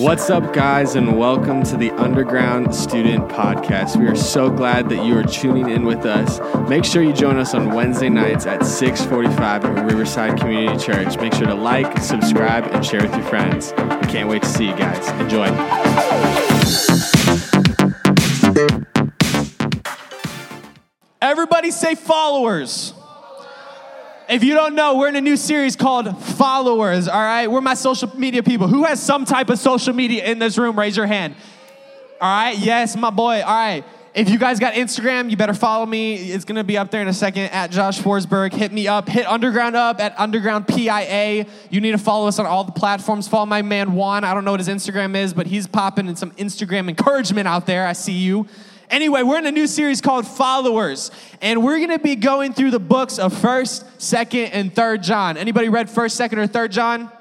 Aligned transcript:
What's 0.00 0.30
up, 0.30 0.54
guys, 0.54 0.94
and 0.94 1.18
welcome 1.18 1.62
to 1.64 1.76
the 1.76 1.90
Underground 1.90 2.74
Student 2.74 3.28
Podcast. 3.28 3.96
We 3.96 4.06
are 4.06 4.16
so 4.16 4.48
glad 4.48 4.88
that 4.88 5.04
you 5.04 5.14
are 5.18 5.22
tuning 5.22 5.68
in 5.68 5.84
with 5.84 6.06
us. 6.06 6.40
Make 6.70 6.86
sure 6.86 7.02
you 7.02 7.12
join 7.12 7.36
us 7.36 7.52
on 7.52 7.74
Wednesday 7.74 8.08
nights 8.08 8.46
at 8.46 8.64
6:45 8.64 9.62
at 9.62 9.84
Riverside 9.84 10.40
Community 10.40 10.82
Church. 10.82 11.18
Make 11.18 11.34
sure 11.34 11.46
to 11.46 11.54
like, 11.54 11.98
subscribe, 11.98 12.64
and 12.72 12.82
share 12.82 13.02
with 13.02 13.14
your 13.14 13.24
friends. 13.24 13.74
We 13.76 14.06
can't 14.06 14.30
wait 14.30 14.40
to 14.40 14.48
see 14.48 14.68
you 14.68 14.74
guys. 14.74 15.06
Enjoy. 15.20 15.48
Everybody 21.20 21.70
say 21.70 21.94
followers. 21.94 22.94
If 24.30 24.44
you 24.44 24.54
don't 24.54 24.76
know, 24.76 24.96
we're 24.96 25.08
in 25.08 25.16
a 25.16 25.20
new 25.20 25.36
series 25.36 25.74
called 25.74 26.16
Followers, 26.22 27.08
all 27.08 27.20
right? 27.20 27.48
We're 27.48 27.60
my 27.60 27.74
social 27.74 28.16
media 28.16 28.44
people. 28.44 28.68
Who 28.68 28.84
has 28.84 29.02
some 29.02 29.24
type 29.24 29.50
of 29.50 29.58
social 29.58 29.92
media 29.92 30.24
in 30.24 30.38
this 30.38 30.56
room? 30.56 30.78
Raise 30.78 30.96
your 30.96 31.06
hand. 31.06 31.34
All 32.20 32.30
right, 32.30 32.56
yes, 32.56 32.96
my 32.96 33.10
boy. 33.10 33.42
All 33.42 33.52
right. 33.52 33.84
If 34.14 34.30
you 34.30 34.38
guys 34.38 34.60
got 34.60 34.74
Instagram, 34.74 35.30
you 35.30 35.36
better 35.36 35.52
follow 35.52 35.84
me. 35.84 36.14
It's 36.14 36.44
gonna 36.44 36.62
be 36.62 36.78
up 36.78 36.92
there 36.92 37.02
in 37.02 37.08
a 37.08 37.12
second 37.12 37.46
at 37.46 37.72
Josh 37.72 37.98
Forsberg. 37.98 38.52
Hit 38.52 38.70
me 38.70 38.86
up. 38.86 39.08
Hit 39.08 39.26
Underground 39.26 39.74
up 39.74 39.98
at 39.98 40.14
Underground 40.16 40.68
PIA. 40.68 41.46
You 41.70 41.80
need 41.80 41.92
to 41.92 41.98
follow 41.98 42.28
us 42.28 42.38
on 42.38 42.46
all 42.46 42.62
the 42.62 42.70
platforms. 42.70 43.26
Follow 43.26 43.46
my 43.46 43.62
man 43.62 43.94
Juan. 43.94 44.22
I 44.22 44.32
don't 44.32 44.44
know 44.44 44.52
what 44.52 44.60
his 44.60 44.68
Instagram 44.68 45.16
is, 45.16 45.34
but 45.34 45.48
he's 45.48 45.66
popping 45.66 46.06
in 46.06 46.14
some 46.14 46.30
Instagram 46.32 46.88
encouragement 46.88 47.48
out 47.48 47.66
there. 47.66 47.84
I 47.84 47.94
see 47.94 48.12
you. 48.12 48.46
Anyway, 48.90 49.22
we're 49.22 49.38
in 49.38 49.46
a 49.46 49.52
new 49.52 49.68
series 49.68 50.00
called 50.00 50.26
Followers, 50.26 51.12
and 51.40 51.62
we're 51.62 51.78
gonna 51.78 52.00
be 52.00 52.16
going 52.16 52.52
through 52.52 52.72
the 52.72 52.80
books 52.80 53.20
of 53.20 53.32
1st, 53.32 53.84
2nd, 53.98 54.50
and 54.52 54.74
3rd 54.74 55.02
John. 55.04 55.36
Anybody 55.36 55.68
read 55.68 55.86
1st, 55.86 56.28
2nd, 56.28 56.38
or 56.38 56.48
3rd 56.48 56.70
John? 56.72 57.12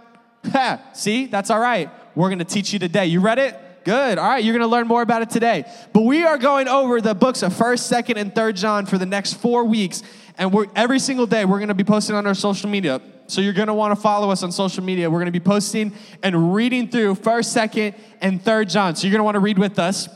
See, 0.94 1.28
that's 1.28 1.52
all 1.52 1.60
right. 1.60 1.92
We're 2.16 2.30
gonna 2.30 2.44
teach 2.44 2.74
you 2.74 2.80
today. 2.80 3.06
You 3.06 3.20
read 3.20 3.38
it? 3.38 3.56
Good. 3.84 4.18
All 4.18 4.28
right, 4.28 4.44
you're 4.44 4.54
gonna 4.54 4.68
learn 4.68 4.88
more 4.88 5.04
about 5.04 5.22
it 5.22 5.30
today. 5.30 5.64
But 5.94 6.02
we 6.02 6.24
are 6.24 6.40
going 6.40 6.68
over 6.68 7.02
the 7.02 7.14
books 7.14 7.44
of 7.44 7.54
1st, 7.54 7.88
2nd, 7.88 8.18
and 8.18 8.34
3rd 8.34 8.56
John 8.56 8.88
for 8.88 8.98
the 8.98 9.06
next 9.06 9.34
four 9.36 9.64
weeks, 9.64 10.02
and 10.40 10.52
we're 10.52 10.66
every 10.76 10.98
single 10.98 11.28
day 11.28 11.46
we're 11.46 11.60
gonna 11.60 11.76
be 11.76 11.84
posting 11.84 12.16
on 12.16 12.26
our 12.26 12.34
social 12.34 12.68
media. 12.68 13.00
So 13.28 13.42
you're 13.42 13.54
gonna 13.54 13.76
wanna 13.76 13.96
follow 13.96 14.32
us 14.32 14.42
on 14.42 14.52
social 14.52 14.84
media. 14.84 15.08
We're 15.08 15.20
gonna 15.20 15.30
be 15.30 15.40
posting 15.40 15.94
and 16.24 16.56
reading 16.56 16.88
through 16.90 17.14
1st, 17.14 17.54
2nd, 17.54 17.94
and 18.22 18.44
3rd 18.44 18.70
John. 18.70 18.96
So 18.96 19.06
you're 19.06 19.12
gonna 19.12 19.24
wanna 19.24 19.40
read 19.40 19.60
with 19.60 19.78
us. 19.78 20.10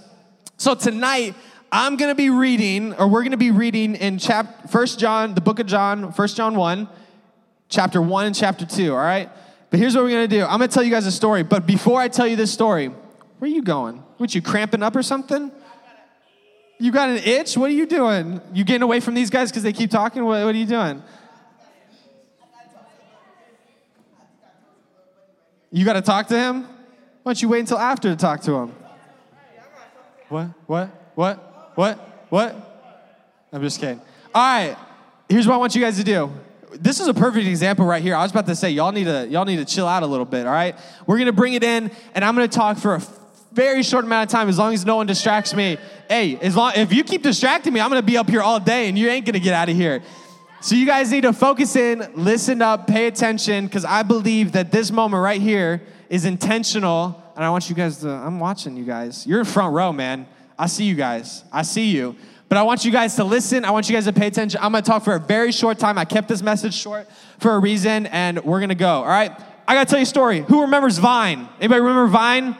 So 0.57 0.75
tonight, 0.75 1.35
I'm 1.71 1.97
going 1.97 2.11
to 2.11 2.15
be 2.15 2.29
reading, 2.29 2.93
or 2.93 3.07
we're 3.07 3.21
going 3.21 3.31
to 3.31 3.37
be 3.37 3.51
reading 3.51 3.95
in 3.95 4.19
chap- 4.19 4.71
1 4.71 4.85
John, 4.97 5.33
the 5.33 5.41
book 5.41 5.59
of 5.59 5.65
John, 5.65 6.11
1 6.11 6.27
John 6.29 6.55
1, 6.55 6.87
chapter 7.69 8.01
1 8.01 8.25
and 8.27 8.35
chapter 8.35 8.65
2, 8.65 8.93
all 8.93 8.97
right? 8.97 9.29
But 9.71 9.79
here's 9.79 9.95
what 9.95 10.03
we're 10.03 10.11
going 10.11 10.29
to 10.29 10.35
do. 10.35 10.43
I'm 10.43 10.59
going 10.59 10.69
to 10.69 10.73
tell 10.73 10.83
you 10.83 10.91
guys 10.91 11.07
a 11.07 11.11
story. 11.11 11.41
But 11.41 11.65
before 11.65 11.99
I 11.99 12.07
tell 12.07 12.27
you 12.27 12.35
this 12.35 12.53
story, 12.53 12.87
where 12.87 13.49
are 13.49 13.53
you 13.53 13.63
going? 13.63 14.03
What, 14.17 14.35
you 14.35 14.41
cramping 14.41 14.83
up 14.83 14.95
or 14.95 15.01
something? 15.01 15.51
You 16.79 16.91
got 16.91 17.09
an 17.09 17.17
itch? 17.17 17.57
What 17.57 17.71
are 17.71 17.73
you 17.73 17.87
doing? 17.87 18.39
You 18.53 18.63
getting 18.63 18.83
away 18.83 18.99
from 18.99 19.15
these 19.15 19.31
guys 19.31 19.49
because 19.49 19.63
they 19.63 19.73
keep 19.73 19.89
talking? 19.89 20.23
What, 20.23 20.45
what 20.45 20.53
are 20.53 20.57
you 20.57 20.67
doing? 20.67 21.01
You 25.71 25.85
got 25.85 25.93
to 25.93 26.01
talk 26.03 26.27
to 26.27 26.37
him? 26.37 26.63
Why 27.23 27.31
don't 27.31 27.41
you 27.41 27.49
wait 27.49 27.61
until 27.61 27.79
after 27.79 28.09
to 28.09 28.15
talk 28.15 28.41
to 28.41 28.53
him? 28.53 28.75
What? 30.33 30.47
What? 30.65 30.89
What? 31.13 31.71
What? 31.75 32.25
What? 32.29 33.45
I'm 33.51 33.61
just 33.61 33.79
kidding. 33.79 34.01
All 34.33 34.41
right. 34.41 34.75
Here's 35.29 35.47
what 35.47 35.53
I 35.53 35.57
want 35.57 35.75
you 35.75 35.81
guys 35.81 35.97
to 35.97 36.03
do. 36.03 36.31
This 36.71 36.99
is 36.99 37.07
a 37.07 37.13
perfect 37.13 37.45
example 37.45 37.85
right 37.85 38.01
here. 38.01 38.15
I 38.15 38.23
was 38.23 38.31
about 38.31 38.47
to 38.47 38.55
say 38.55 38.71
y'all 38.71 38.91
need 38.91 39.03
to 39.03 39.27
y'all 39.27 39.45
need 39.45 39.57
to 39.57 39.65
chill 39.65 39.87
out 39.87 40.01
a 40.01 40.07
little 40.07 40.25
bit. 40.25 40.47
All 40.47 40.51
right. 40.51 40.75
We're 41.05 41.19
gonna 41.19 41.33
bring 41.33 41.53
it 41.53 41.63
in, 41.63 41.91
and 42.15 42.25
I'm 42.25 42.33
gonna 42.33 42.47
talk 42.47 42.79
for 42.79 42.95
a 42.95 43.01
very 43.51 43.83
short 43.83 44.05
amount 44.05 44.27
of 44.27 44.31
time, 44.31 44.49
as 44.49 44.57
long 44.57 44.73
as 44.73 44.83
no 44.83 44.95
one 44.95 45.05
distracts 45.05 45.53
me. 45.53 45.77
Hey, 46.09 46.37
as 46.37 46.55
long 46.55 46.73
if 46.77 46.91
you 46.91 47.03
keep 47.03 47.21
distracting 47.21 47.71
me, 47.71 47.79
I'm 47.79 47.89
gonna 47.89 48.01
be 48.01 48.17
up 48.17 48.27
here 48.27 48.41
all 48.41 48.59
day, 48.59 48.89
and 48.89 48.97
you 48.97 49.09
ain't 49.09 49.27
gonna 49.27 49.37
get 49.37 49.53
out 49.53 49.69
of 49.69 49.75
here. 49.75 50.01
So 50.61 50.73
you 50.73 50.87
guys 50.87 51.11
need 51.11 51.21
to 51.21 51.33
focus 51.33 51.75
in, 51.75 52.11
listen 52.15 52.59
up, 52.63 52.87
pay 52.87 53.05
attention, 53.05 53.67
because 53.67 53.85
I 53.85 54.01
believe 54.01 54.53
that 54.53 54.71
this 54.71 54.89
moment 54.89 55.21
right 55.21 55.41
here 55.41 55.83
is 56.09 56.25
intentional, 56.25 57.22
and 57.35 57.43
I 57.43 57.49
want 57.49 57.69
you 57.69 57.75
guys 57.75 57.97
to. 57.97 58.09
I'm 58.09 58.39
watching 58.39 58.77
you 58.77 58.83
guys. 58.83 59.25
You're 59.25 59.39
in 59.39 59.45
front 59.45 59.73
row, 59.73 59.91
man. 59.91 60.27
I 60.57 60.67
see 60.67 60.85
you 60.85 60.95
guys. 60.95 61.43
I 61.51 61.63
see 61.63 61.91
you. 61.91 62.15
But 62.49 62.57
I 62.57 62.63
want 62.63 62.85
you 62.85 62.91
guys 62.91 63.15
to 63.15 63.23
listen. 63.23 63.65
I 63.65 63.71
want 63.71 63.89
you 63.89 63.95
guys 63.95 64.05
to 64.05 64.13
pay 64.13 64.27
attention. 64.27 64.59
I'm 64.61 64.71
going 64.71 64.83
to 64.83 64.89
talk 64.89 65.03
for 65.03 65.15
a 65.15 65.19
very 65.19 65.51
short 65.51 65.79
time. 65.79 65.97
I 65.97 66.05
kept 66.05 66.27
this 66.27 66.43
message 66.43 66.75
short 66.75 67.09
for 67.39 67.55
a 67.55 67.59
reason, 67.59 68.05
and 68.07 68.43
we're 68.43 68.59
going 68.59 68.69
to 68.69 68.75
go. 68.75 68.97
All 68.97 69.05
right? 69.05 69.31
I 69.67 69.73
got 69.73 69.87
to 69.87 69.89
tell 69.89 69.99
you 69.99 70.03
a 70.03 70.05
story. 70.05 70.41
Who 70.41 70.61
remembers 70.61 70.99
Vine? 70.99 71.49
Anybody 71.59 71.81
remember 71.81 72.07
Vine? 72.07 72.55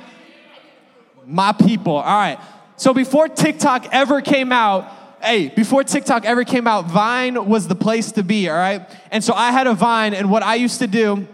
My 1.28 1.52
people. 1.52 1.98
All 1.98 2.18
right. 2.18 2.40
So 2.76 2.94
before 2.94 3.28
TikTok 3.28 3.94
ever 3.94 4.22
came 4.22 4.52
out, 4.52 4.92
hey, 5.22 5.50
before 5.50 5.84
TikTok 5.84 6.26
ever 6.26 6.44
came 6.44 6.66
out, 6.66 6.86
Vine 6.86 7.46
was 7.48 7.68
the 7.68 7.76
place 7.76 8.12
to 8.14 8.24
be, 8.24 8.50
all 8.50 8.58
right? 8.58 8.90
And 9.12 9.24
so 9.24 9.34
I 9.34 9.52
had 9.52 9.68
a 9.68 9.74
Vine, 9.74 10.14
and 10.14 10.32
what 10.32 10.44
I 10.44 10.56
used 10.56 10.80
to 10.80 10.88
do 10.88 11.28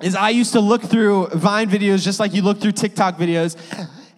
is 0.00 0.14
I 0.14 0.30
used 0.30 0.52
to 0.52 0.60
look 0.60 0.82
through 0.82 1.28
Vine 1.28 1.68
videos 1.68 2.02
just 2.02 2.20
like 2.20 2.32
you 2.32 2.42
look 2.42 2.60
through 2.60 2.72
TikTok 2.72 3.16
videos. 3.16 3.56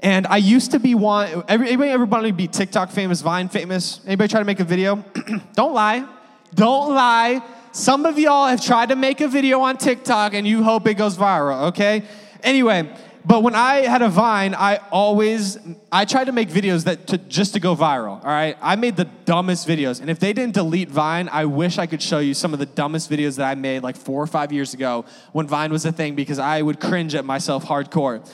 And 0.01 0.27
I 0.27 0.39
used 0.39 0.71
to 0.71 0.79
be 0.79 0.95
one. 0.95 1.43
Anybody 1.49 1.91
ever 1.91 2.07
want 2.07 2.27
to 2.27 2.33
be 2.33 2.49
TikTok 2.49 2.91
famous, 2.91 3.21
Vine 3.21 3.49
famous? 3.49 4.01
Anybody 4.07 4.29
try 4.29 4.41
to 4.41 4.47
make 4.47 4.61
a 4.61 4.65
video? 4.65 5.05
Don't 5.55 5.75
lie. 5.75 6.07
Don't 6.55 6.95
lie. 6.95 7.43
Some 7.73 8.05
of 8.05 8.19
y'all 8.19 8.47
have 8.47 8.63
tried 8.63 8.89
to 8.89 8.97
make 8.97 9.21
a 9.21 9.29
video 9.29 9.61
on 9.61 9.77
TikTok 9.77 10.35
and 10.35 10.47
you 10.47 10.63
hope 10.63 10.87
it 10.87 10.95
goes 10.95 11.17
viral, 11.17 11.69
okay? 11.69 12.03
Anyway, 12.43 12.93
but 13.25 13.43
when 13.43 13.55
I 13.55 13.87
had 13.87 14.03
a 14.03 14.09
Vine, 14.09 14.55
I 14.55 14.77
always 14.91 15.59
I 15.93 16.05
tried 16.05 16.25
to 16.25 16.33
make 16.33 16.49
videos 16.49 16.85
that 16.85 17.07
to, 17.09 17.19
just 17.19 17.53
to 17.55 17.61
go 17.61 17.77
viral. 17.77 18.23
All 18.25 18.31
right, 18.31 18.57
I 18.63 18.77
made 18.77 18.97
the 18.97 19.05
dumbest 19.25 19.69
videos, 19.69 20.01
and 20.01 20.09
if 20.09 20.19
they 20.19 20.33
didn't 20.33 20.55
delete 20.55 20.89
Vine, 20.89 21.29
I 21.31 21.45
wish 21.45 21.79
I 21.79 21.87
could 21.87 22.01
show 22.01 22.19
you 22.19 22.33
some 22.33 22.53
of 22.53 22.59
the 22.59 22.67
dumbest 22.67 23.11
videos 23.11 23.37
that 23.37 23.49
I 23.49 23.55
made 23.55 23.83
like 23.83 23.97
four 23.97 24.23
or 24.23 24.27
five 24.27 24.53
years 24.53 24.75
ago 24.75 25.05
when 25.33 25.47
Vine 25.47 25.71
was 25.71 25.85
a 25.85 25.93
thing 25.93 26.15
because 26.15 26.39
I 26.39 26.63
would 26.63 26.81
cringe 26.81 27.15
at 27.15 27.25
myself 27.25 27.65
hardcore. 27.65 28.27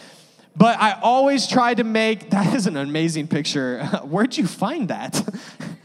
But 0.57 0.81
I 0.81 0.99
always 1.03 1.47
tried 1.47 1.79
to 1.79 1.85
make 1.85 2.31
that 2.31 2.55
is 2.55 2.67
an 2.67 2.77
amazing 2.77 3.29
picture. 3.29 3.85
Where'd 4.05 4.37
you 4.37 4.47
find 4.47 4.89
that? 4.89 5.21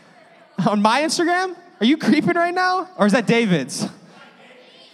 On 0.68 0.81
my 0.81 1.01
Instagram? 1.01 1.56
Are 1.79 1.85
you 1.85 1.97
creeping 1.97 2.35
right 2.35 2.53
now? 2.53 2.88
Or 2.97 3.07
is 3.07 3.13
that 3.13 3.25
David's? 3.25 3.88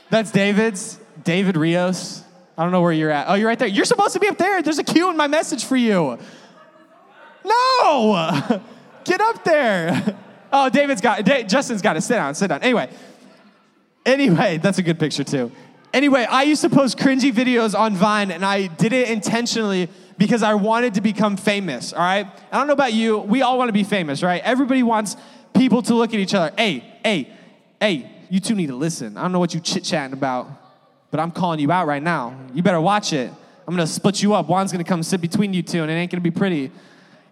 That's 0.09 0.31
David's. 0.31 0.97
David 1.23 1.57
Rios. 1.57 2.23
I 2.57 2.63
don't 2.63 2.71
know 2.71 2.81
where 2.81 2.91
you're 2.91 3.11
at. 3.11 3.27
Oh, 3.29 3.35
you're 3.35 3.47
right 3.47 3.59
there. 3.59 3.67
You're 3.67 3.85
supposed 3.85 4.13
to 4.13 4.19
be 4.19 4.27
up 4.27 4.37
there. 4.37 4.61
There's 4.61 4.79
a 4.79 4.83
cue 4.83 5.09
in 5.09 5.17
my 5.17 5.27
message 5.27 5.63
for 5.65 5.75
you. 5.75 6.17
No! 7.45 8.61
Get 9.03 9.21
up 9.21 9.43
there. 9.43 10.17
Oh, 10.49 10.69
David's 10.69 11.01
got 11.01 11.25
Justin's 11.49 11.81
got 11.81 11.93
to 11.93 12.01
sit 12.01 12.15
down, 12.15 12.33
sit 12.33 12.47
down. 12.47 12.63
Anyway. 12.63 12.89
Anyway, 14.05 14.57
that's 14.61 14.77
a 14.77 14.81
good 14.81 14.97
picture 14.97 15.23
too. 15.23 15.51
Anyway, 15.93 16.23
I 16.23 16.43
used 16.43 16.61
to 16.61 16.69
post 16.69 16.97
cringy 16.97 17.31
videos 17.31 17.77
on 17.77 17.95
Vine, 17.95 18.31
and 18.31 18.45
I 18.45 18.67
did 18.67 18.93
it 18.93 19.09
intentionally 19.09 19.89
because 20.17 20.43
I 20.43 20.53
wanted 20.53 20.95
to 20.95 21.01
become 21.01 21.37
famous, 21.37 21.93
all 21.93 21.99
right? 21.99 22.27
I 22.51 22.57
don't 22.57 22.67
know 22.67 22.73
about 22.73 22.93
you, 22.93 23.17
we 23.17 23.41
all 23.41 23.57
want 23.57 23.69
to 23.69 23.73
be 23.73 23.83
famous, 23.83 24.23
right? 24.23 24.41
Everybody 24.43 24.83
wants 24.83 25.15
people 25.53 25.81
to 25.83 25.93
look 25.93 26.13
at 26.13 26.19
each 26.19 26.33
other. 26.33 26.53
Hey, 26.57 26.83
hey, 27.03 27.33
hey, 27.79 28.11
you 28.29 28.39
two 28.39 28.55
need 28.55 28.67
to 28.67 28.75
listen. 28.75 29.17
I 29.17 29.21
don't 29.21 29.31
know 29.31 29.39
what 29.39 29.53
you 29.53 29.59
chit 29.59 29.83
chatting 29.83 30.13
about, 30.13 30.47
but 31.11 31.19
I'm 31.19 31.31
calling 31.31 31.59
you 31.59 31.71
out 31.71 31.87
right 31.87 32.03
now. 32.03 32.37
You 32.53 32.63
better 32.63 32.81
watch 32.81 33.13
it. 33.13 33.31
I'm 33.67 33.75
gonna 33.75 33.87
split 33.87 34.21
you 34.21 34.33
up. 34.33 34.47
Juan's 34.47 34.71
gonna 34.71 34.83
come 34.83 35.03
sit 35.03 35.21
between 35.21 35.53
you 35.53 35.63
two, 35.63 35.81
and 35.81 35.91
it 35.91 35.95
ain't 35.95 36.11
gonna 36.11 36.21
be 36.21 36.31
pretty. 36.31 36.71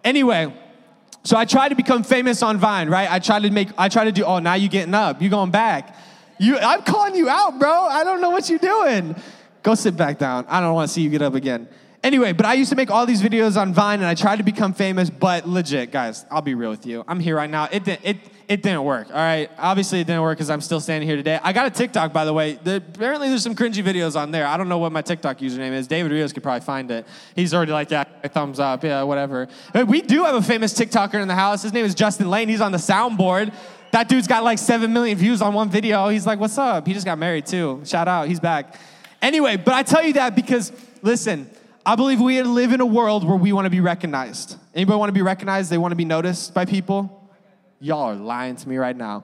Anyway, 0.04 0.54
so 1.24 1.36
I 1.38 1.46
tried 1.46 1.70
to 1.70 1.76
become 1.76 2.04
famous 2.04 2.44
on 2.44 2.58
Vine, 2.58 2.90
right? 2.90 3.12
I 3.12 3.20
tried 3.20 3.44
to 3.44 3.50
make, 3.50 3.70
I 3.78 3.90
tried 3.90 4.06
to 4.06 4.12
do, 4.12 4.24
oh, 4.24 4.40
now 4.40 4.54
you 4.54 4.70
getting 4.70 4.94
up, 4.94 5.22
you 5.22 5.30
going 5.30 5.50
back. 5.50 5.96
You, 6.38 6.58
I'm 6.60 6.84
calling 6.84 7.16
you 7.16 7.30
out, 7.30 7.58
bro. 7.58 7.72
I 7.72 8.04
don't 8.04 8.22
know 8.22 8.30
what 8.30 8.50
you're 8.50 8.60
doing. 8.60 9.16
Go 9.64 9.74
sit 9.74 9.98
back 9.98 10.20
down. 10.20 10.46
I 10.48 10.60
don't 10.60 10.76
want 10.76 10.88
to 10.88 10.94
see 10.94 11.02
you 11.02 11.10
get 11.10 11.24
up 11.24 11.34
again. 11.34 11.68
Anyway, 12.04 12.34
but 12.34 12.46
I 12.46 12.54
used 12.54 12.70
to 12.70 12.76
make 12.76 12.92
all 12.92 13.08
these 13.08 13.24
videos 13.24 13.60
on 13.60 13.74
Vine 13.74 14.00
and 14.00 14.08
I 14.08 14.14
tried 14.14 14.36
to 14.36 14.44
become 14.44 14.74
famous, 14.74 15.10
but 15.10 15.48
legit, 15.48 15.92
guys, 15.92 16.24
I'll 16.30 16.44
be 16.44 16.54
real 16.54 16.70
with 16.70 16.86
you. 16.86 17.04
I'm 17.08 17.20
here 17.20 17.36
right 17.36 17.50
now. 17.50 17.68
It 17.72 17.88
it, 17.88 18.18
it 18.48 18.62
didn't 18.62 18.84
work, 18.84 19.08
all 19.10 19.16
right? 19.16 19.50
Obviously, 19.58 20.02
it 20.02 20.08
didn't 20.08 20.22
work 20.22 20.38
because 20.38 20.50
I'm 20.50 20.62
still 20.62 20.80
standing 20.80 21.08
here 21.08 21.18
today. 21.18 21.40
I 21.42 21.52
got 21.54 21.68
a 21.68 21.72
TikTok, 21.72 22.14
by 22.14 22.26
the 22.26 22.34
way. 22.34 22.60
Apparently, 22.66 23.30
there's 23.30 23.44
some 23.44 23.56
cringy 23.56 23.84
videos 23.84 24.16
on 24.16 24.32
there. 24.32 24.46
I 24.46 24.58
don't 24.58 24.70
know 24.70 24.78
what 24.78 24.92
my 24.92 25.02
TikTok 25.02 25.40
username 25.40 25.72
is. 25.72 25.88
David 25.88 26.12
Rios 26.12 26.32
could 26.32 26.44
probably 26.44 26.62
find 26.62 26.92
it. 26.92 27.08
He's 27.36 27.54
already 27.54 27.72
like, 27.72 27.90
yeah, 27.90 28.04
thumbs 28.04 28.60
up, 28.60 28.84
yeah, 28.84 29.04
whatever. 29.04 29.48
But 29.74 29.88
we 29.88 30.02
do 30.02 30.24
have 30.24 30.36
a 30.36 30.42
famous 30.42 30.74
TikToker 30.74 31.22
in 31.22 31.28
the 31.28 31.36
house. 31.36 31.64
His 31.64 31.74
name 31.74 31.86
is 31.86 31.96
Justin 31.96 32.30
Lane. 32.30 32.50
He's 32.50 32.62
on 32.62 32.72
the 32.72 32.78
soundboard. 32.78 33.54
That 33.92 34.10
dude's 34.10 34.28
got 34.28 34.44
like 34.44 34.60
7 34.60 34.92
million 34.92 35.18
views 35.18 35.42
on 35.42 35.54
one 35.54 35.70
video. 35.70 36.10
He's 36.10 36.28
like, 36.28 36.40
what's 36.40 36.58
up? 36.58 36.86
He 36.86 36.94
just 36.94 37.06
got 37.06 37.18
married 37.18 37.46
too. 37.46 37.82
Shout 37.86 38.08
out, 38.08 38.28
he's 38.28 38.40
back. 38.40 38.76
Anyway, 39.22 39.56
but 39.58 39.74
I 39.74 39.84
tell 39.84 40.04
you 40.04 40.14
that 40.14 40.36
because, 40.36 40.72
listen, 41.02 41.50
I 41.86 41.96
believe 41.96 42.20
we 42.20 42.42
live 42.42 42.74
in 42.74 42.82
a 42.82 42.86
world 42.86 43.26
where 43.26 43.38
we 43.38 43.54
want 43.54 43.66
to 43.66 43.70
be 43.70 43.80
recognized. 43.80 44.58
Anybody 44.74 44.98
want 44.98 45.10
to 45.10 45.14
be 45.14 45.22
recognized? 45.22 45.72
They 45.72 45.78
want 45.78 45.94
to 45.94 45.96
be 45.96 46.06
noticed 46.06 46.54
by 46.54 46.66
people? 46.66 47.25
Y'all 47.80 48.12
are 48.12 48.16
lying 48.16 48.56
to 48.56 48.70
me 48.70 48.78
right 48.78 48.96
now. 48.96 49.24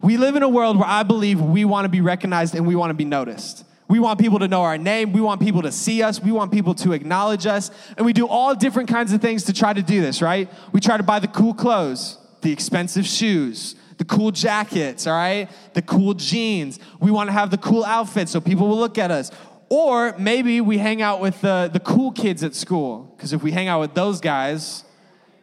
We 0.00 0.16
live 0.16 0.36
in 0.36 0.42
a 0.42 0.48
world 0.48 0.78
where 0.78 0.88
I 0.88 1.02
believe 1.02 1.40
we 1.40 1.64
want 1.64 1.84
to 1.84 1.88
be 1.88 2.00
recognized 2.00 2.54
and 2.54 2.66
we 2.66 2.76
want 2.76 2.90
to 2.90 2.94
be 2.94 3.04
noticed. 3.04 3.64
We 3.88 3.98
want 3.98 4.20
people 4.20 4.38
to 4.40 4.48
know 4.48 4.62
our 4.62 4.76
name. 4.76 5.12
We 5.12 5.20
want 5.20 5.40
people 5.40 5.62
to 5.62 5.72
see 5.72 6.02
us. 6.02 6.20
We 6.20 6.30
want 6.30 6.52
people 6.52 6.74
to 6.76 6.92
acknowledge 6.92 7.46
us. 7.46 7.70
And 7.96 8.04
we 8.04 8.12
do 8.12 8.28
all 8.28 8.54
different 8.54 8.88
kinds 8.88 9.12
of 9.12 9.20
things 9.22 9.44
to 9.44 9.52
try 9.52 9.72
to 9.72 9.82
do 9.82 10.00
this, 10.00 10.20
right? 10.20 10.50
We 10.72 10.80
try 10.80 10.98
to 10.98 11.02
buy 11.02 11.18
the 11.18 11.28
cool 11.28 11.54
clothes, 11.54 12.18
the 12.42 12.52
expensive 12.52 13.06
shoes, 13.06 13.76
the 13.96 14.04
cool 14.04 14.30
jackets, 14.30 15.06
all 15.06 15.14
right? 15.14 15.48
The 15.72 15.82
cool 15.82 16.14
jeans. 16.14 16.78
We 17.00 17.10
want 17.10 17.28
to 17.28 17.32
have 17.32 17.50
the 17.50 17.58
cool 17.58 17.84
outfits 17.84 18.30
so 18.30 18.40
people 18.40 18.68
will 18.68 18.78
look 18.78 18.98
at 18.98 19.10
us. 19.10 19.30
Or 19.70 20.16
maybe 20.18 20.60
we 20.60 20.78
hang 20.78 21.02
out 21.02 21.20
with 21.20 21.40
the, 21.40 21.70
the 21.72 21.80
cool 21.80 22.12
kids 22.12 22.44
at 22.44 22.54
school. 22.54 23.12
Because 23.16 23.32
if 23.32 23.42
we 23.42 23.52
hang 23.52 23.68
out 23.68 23.80
with 23.80 23.94
those 23.94 24.20
guys, 24.20 24.84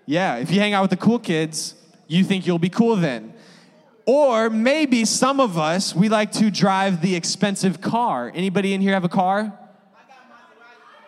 yeah, 0.06 0.38
if 0.38 0.52
you 0.52 0.60
hang 0.60 0.74
out 0.74 0.84
with 0.84 0.92
the 0.92 0.98
cool 0.98 1.20
kids, 1.20 1.74
you 2.08 2.24
think 2.24 2.46
you'll 2.46 2.60
be 2.60 2.70
cool 2.70 2.96
then. 2.96 3.34
Or 4.06 4.50
maybe 4.50 5.04
some 5.06 5.40
of 5.40 5.58
us, 5.58 5.96
we 5.96 6.10
like 6.10 6.32
to 6.34 6.52
drive 6.52 7.02
the 7.02 7.16
expensive 7.16 7.82
car. 7.82 8.32
Anybody 8.34 8.74
in 8.74 8.82
here 8.82 8.94
have 8.94 9.04
a 9.04 9.10
car? 9.10 9.52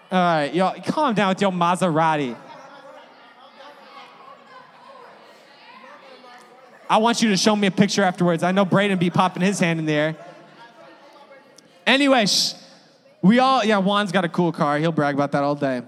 All 0.09 0.19
right, 0.19 0.53
y'all, 0.53 0.81
calm 0.81 1.13
down 1.13 1.29
with 1.29 1.41
your 1.41 1.51
Maserati. 1.51 2.35
I 6.89 6.97
want 6.97 7.21
you 7.21 7.29
to 7.29 7.37
show 7.37 7.55
me 7.55 7.67
a 7.67 7.71
picture 7.71 8.01
afterwards. 8.01 8.43
I 8.43 8.51
know 8.51 8.63
Braden 8.63 8.97
be 8.97 9.09
popping 9.09 9.43
his 9.43 9.59
hand 9.59 9.79
in 9.79 9.85
the 9.85 9.93
air. 9.93 10.15
Anyway, 11.85 12.25
we 13.21 13.39
all, 13.39 13.63
yeah, 13.63 13.77
Juan's 13.79 14.11
got 14.11 14.23
a 14.23 14.29
cool 14.29 14.51
car. 14.51 14.77
He'll 14.79 14.93
brag 14.93 15.13
about 15.13 15.33
that 15.33 15.43
all 15.43 15.55
day. 15.55 15.81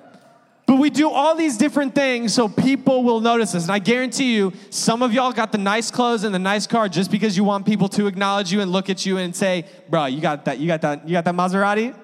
But 0.70 0.76
we 0.76 0.92
do 0.92 1.10
all 1.10 1.34
these 1.34 1.58
different 1.58 1.96
things 1.96 2.32
so 2.32 2.48
people 2.48 3.04
will 3.04 3.22
notice 3.22 3.56
us. 3.56 3.64
And 3.64 3.72
I 3.72 3.80
guarantee 3.80 4.36
you, 4.36 4.54
some 4.70 5.02
of 5.02 5.12
y'all 5.12 5.32
got 5.32 5.52
the 5.52 5.58
nice 5.58 5.90
clothes 5.90 6.24
and 6.24 6.32
the 6.32 6.38
nice 6.38 6.68
car 6.68 6.88
just 6.88 7.10
because 7.10 7.36
you 7.36 7.44
want 7.44 7.66
people 7.66 7.90
to 7.90 8.06
acknowledge 8.06 8.52
you 8.52 8.62
and 8.62 8.72
look 8.72 8.88
at 8.88 9.04
you 9.04 9.18
and 9.18 9.36
say, 9.36 9.66
bro, 9.90 10.06
you 10.06 10.22
got 10.22 10.46
that, 10.46 10.60
you 10.60 10.68
got 10.68 10.82
that, 10.82 11.08
you 11.08 11.14
got 11.14 11.26
that 11.26 11.34
Maserati? 11.34 11.96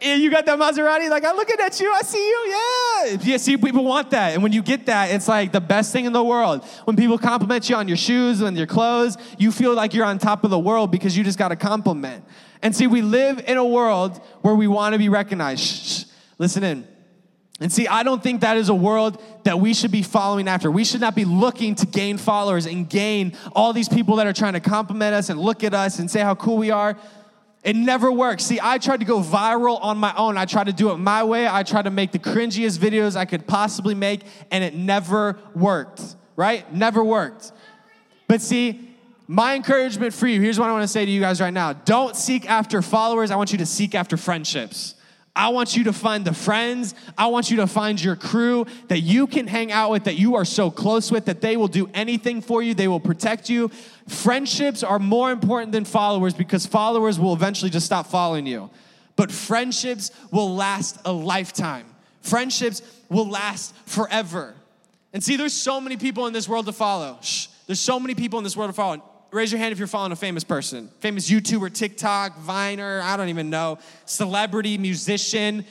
Yeah, 0.00 0.14
you 0.14 0.30
got 0.30 0.46
that 0.46 0.56
Maserati? 0.56 1.10
Like, 1.10 1.24
I'm 1.24 1.34
looking 1.34 1.56
at 1.58 1.80
you, 1.80 1.92
I 1.92 2.02
see 2.02 2.24
you, 2.24 2.44
yeah. 2.46 3.16
Yeah, 3.20 3.36
see, 3.36 3.56
people 3.56 3.82
want 3.82 4.12
that. 4.12 4.34
And 4.34 4.44
when 4.44 4.52
you 4.52 4.62
get 4.62 4.86
that, 4.86 5.10
it's 5.10 5.26
like 5.26 5.50
the 5.50 5.60
best 5.60 5.92
thing 5.92 6.04
in 6.04 6.12
the 6.12 6.22
world. 6.22 6.64
When 6.84 6.94
people 6.94 7.18
compliment 7.18 7.68
you 7.68 7.74
on 7.74 7.88
your 7.88 7.96
shoes 7.96 8.40
and 8.42 8.56
your 8.56 8.68
clothes, 8.68 9.16
you 9.38 9.50
feel 9.50 9.74
like 9.74 9.92
you're 9.92 10.06
on 10.06 10.18
top 10.18 10.44
of 10.44 10.50
the 10.50 10.58
world 10.60 10.92
because 10.92 11.16
you 11.16 11.24
just 11.24 11.36
got 11.36 11.50
a 11.50 11.56
compliment. 11.56 12.24
And 12.62 12.76
see, 12.76 12.86
we 12.86 13.02
live 13.02 13.42
in 13.44 13.56
a 13.56 13.64
world 13.64 14.18
where 14.42 14.54
we 14.54 14.68
want 14.68 14.92
to 14.92 15.00
be 15.00 15.08
recognized. 15.08 15.62
Shh, 15.62 16.02
shh. 16.02 16.04
Listen 16.38 16.62
in. 16.62 16.93
And 17.60 17.72
see, 17.72 17.86
I 17.86 18.02
don't 18.02 18.22
think 18.22 18.40
that 18.40 18.56
is 18.56 18.68
a 18.68 18.74
world 18.74 19.22
that 19.44 19.60
we 19.60 19.74
should 19.74 19.92
be 19.92 20.02
following 20.02 20.48
after. 20.48 20.70
We 20.70 20.84
should 20.84 21.00
not 21.00 21.14
be 21.14 21.24
looking 21.24 21.76
to 21.76 21.86
gain 21.86 22.18
followers 22.18 22.66
and 22.66 22.88
gain 22.88 23.34
all 23.54 23.72
these 23.72 23.88
people 23.88 24.16
that 24.16 24.26
are 24.26 24.32
trying 24.32 24.54
to 24.54 24.60
compliment 24.60 25.14
us 25.14 25.28
and 25.28 25.38
look 25.38 25.62
at 25.62 25.72
us 25.72 26.00
and 26.00 26.10
say 26.10 26.20
how 26.20 26.34
cool 26.34 26.56
we 26.56 26.70
are. 26.70 26.96
It 27.62 27.76
never 27.76 28.10
works. 28.12 28.44
See, 28.44 28.58
I 28.60 28.78
tried 28.78 29.00
to 29.00 29.06
go 29.06 29.20
viral 29.20 29.82
on 29.82 29.98
my 29.98 30.12
own. 30.16 30.36
I 30.36 30.44
tried 30.44 30.66
to 30.66 30.72
do 30.72 30.90
it 30.90 30.98
my 30.98 31.22
way. 31.22 31.46
I 31.48 31.62
tried 31.62 31.82
to 31.82 31.90
make 31.90 32.12
the 32.12 32.18
cringiest 32.18 32.78
videos 32.78 33.16
I 33.16 33.24
could 33.24 33.46
possibly 33.46 33.94
make, 33.94 34.22
and 34.50 34.62
it 34.62 34.74
never 34.74 35.38
worked, 35.54 36.02
right? 36.36 36.70
Never 36.74 37.02
worked. 37.02 37.52
But 38.26 38.42
see, 38.42 38.94
my 39.26 39.54
encouragement 39.54 40.12
for 40.12 40.26
you 40.26 40.40
here's 40.40 40.58
what 40.58 40.68
I 40.68 40.72
want 40.72 40.82
to 40.82 40.88
say 40.88 41.06
to 41.06 41.10
you 41.10 41.20
guys 41.20 41.40
right 41.40 41.52
now 41.52 41.72
don't 41.72 42.14
seek 42.14 42.48
after 42.50 42.82
followers, 42.82 43.30
I 43.30 43.36
want 43.36 43.52
you 43.52 43.58
to 43.58 43.66
seek 43.66 43.94
after 43.94 44.18
friendships. 44.18 44.96
I 45.36 45.48
want 45.48 45.76
you 45.76 45.84
to 45.84 45.92
find 45.92 46.24
the 46.24 46.32
friends. 46.32 46.94
I 47.18 47.26
want 47.26 47.50
you 47.50 47.56
to 47.56 47.66
find 47.66 48.02
your 48.02 48.14
crew 48.14 48.66
that 48.86 49.00
you 49.00 49.26
can 49.26 49.48
hang 49.48 49.72
out 49.72 49.90
with, 49.90 50.04
that 50.04 50.14
you 50.14 50.36
are 50.36 50.44
so 50.44 50.70
close 50.70 51.10
with, 51.10 51.24
that 51.24 51.40
they 51.40 51.56
will 51.56 51.68
do 51.68 51.90
anything 51.92 52.40
for 52.40 52.62
you, 52.62 52.72
they 52.72 52.86
will 52.86 53.00
protect 53.00 53.50
you. 53.50 53.68
Friendships 54.08 54.84
are 54.84 55.00
more 55.00 55.32
important 55.32 55.72
than 55.72 55.84
followers 55.84 56.34
because 56.34 56.66
followers 56.66 57.18
will 57.18 57.32
eventually 57.32 57.70
just 57.70 57.86
stop 57.86 58.06
following 58.06 58.46
you. 58.46 58.70
But 59.16 59.32
friendships 59.32 60.10
will 60.30 60.54
last 60.54 60.98
a 61.04 61.12
lifetime, 61.12 61.86
friendships 62.20 62.82
will 63.08 63.28
last 63.28 63.74
forever. 63.86 64.54
And 65.12 65.22
see, 65.22 65.36
there's 65.36 65.52
so 65.52 65.80
many 65.80 65.96
people 65.96 66.26
in 66.26 66.32
this 66.32 66.48
world 66.48 66.66
to 66.66 66.72
follow. 66.72 67.18
Shh. 67.22 67.46
There's 67.66 67.80
so 67.80 68.00
many 68.00 68.14
people 68.14 68.38
in 68.38 68.44
this 68.44 68.56
world 68.56 68.70
to 68.70 68.74
follow. 68.74 69.02
Raise 69.34 69.50
your 69.50 69.58
hand 69.58 69.72
if 69.72 69.80
you're 69.80 69.88
following 69.88 70.12
a 70.12 70.16
famous 70.16 70.44
person. 70.44 70.88
Famous 71.00 71.28
YouTuber, 71.28 71.74
TikTok, 71.74 72.38
Viner, 72.38 73.00
I 73.02 73.16
don't 73.16 73.30
even 73.30 73.50
know, 73.50 73.78
celebrity, 74.04 74.78
musician. 74.78 75.64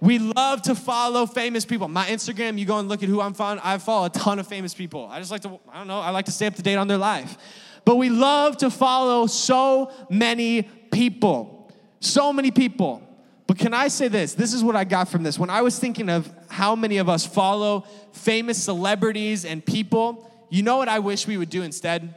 We 0.00 0.20
love 0.20 0.62
to 0.62 0.76
follow 0.76 1.26
famous 1.26 1.64
people. 1.64 1.88
My 1.88 2.06
Instagram, 2.06 2.56
you 2.56 2.66
go 2.66 2.78
and 2.78 2.88
look 2.88 3.02
at 3.02 3.08
who 3.08 3.20
I'm 3.20 3.34
following. 3.34 3.58
I 3.64 3.78
follow 3.78 4.06
a 4.06 4.10
ton 4.10 4.38
of 4.38 4.46
famous 4.46 4.74
people. 4.74 5.08
I 5.10 5.18
just 5.18 5.32
like 5.32 5.40
to, 5.40 5.58
I 5.72 5.78
don't 5.78 5.88
know, 5.88 5.98
I 5.98 6.10
like 6.10 6.26
to 6.26 6.30
stay 6.30 6.46
up 6.46 6.54
to 6.54 6.62
date 6.62 6.76
on 6.76 6.86
their 6.86 6.98
life. 6.98 7.36
But 7.84 7.96
we 7.96 8.10
love 8.10 8.58
to 8.58 8.70
follow 8.70 9.26
so 9.26 9.90
many 10.08 10.62
people. 10.92 11.68
So 11.98 12.32
many 12.32 12.52
people. 12.52 13.02
But 13.48 13.58
can 13.58 13.74
I 13.74 13.88
say 13.88 14.06
this? 14.06 14.34
This 14.34 14.54
is 14.54 14.62
what 14.62 14.76
I 14.76 14.84
got 14.84 15.08
from 15.08 15.24
this. 15.24 15.36
When 15.36 15.50
I 15.50 15.62
was 15.62 15.76
thinking 15.80 16.08
of 16.10 16.32
how 16.48 16.76
many 16.76 16.98
of 16.98 17.08
us 17.08 17.26
follow 17.26 17.86
famous 18.12 18.62
celebrities 18.62 19.44
and 19.44 19.66
people, 19.66 20.30
you 20.48 20.62
know 20.62 20.76
what 20.76 20.88
I 20.88 21.00
wish 21.00 21.26
we 21.26 21.36
would 21.36 21.50
do 21.50 21.62
instead? 21.62 22.14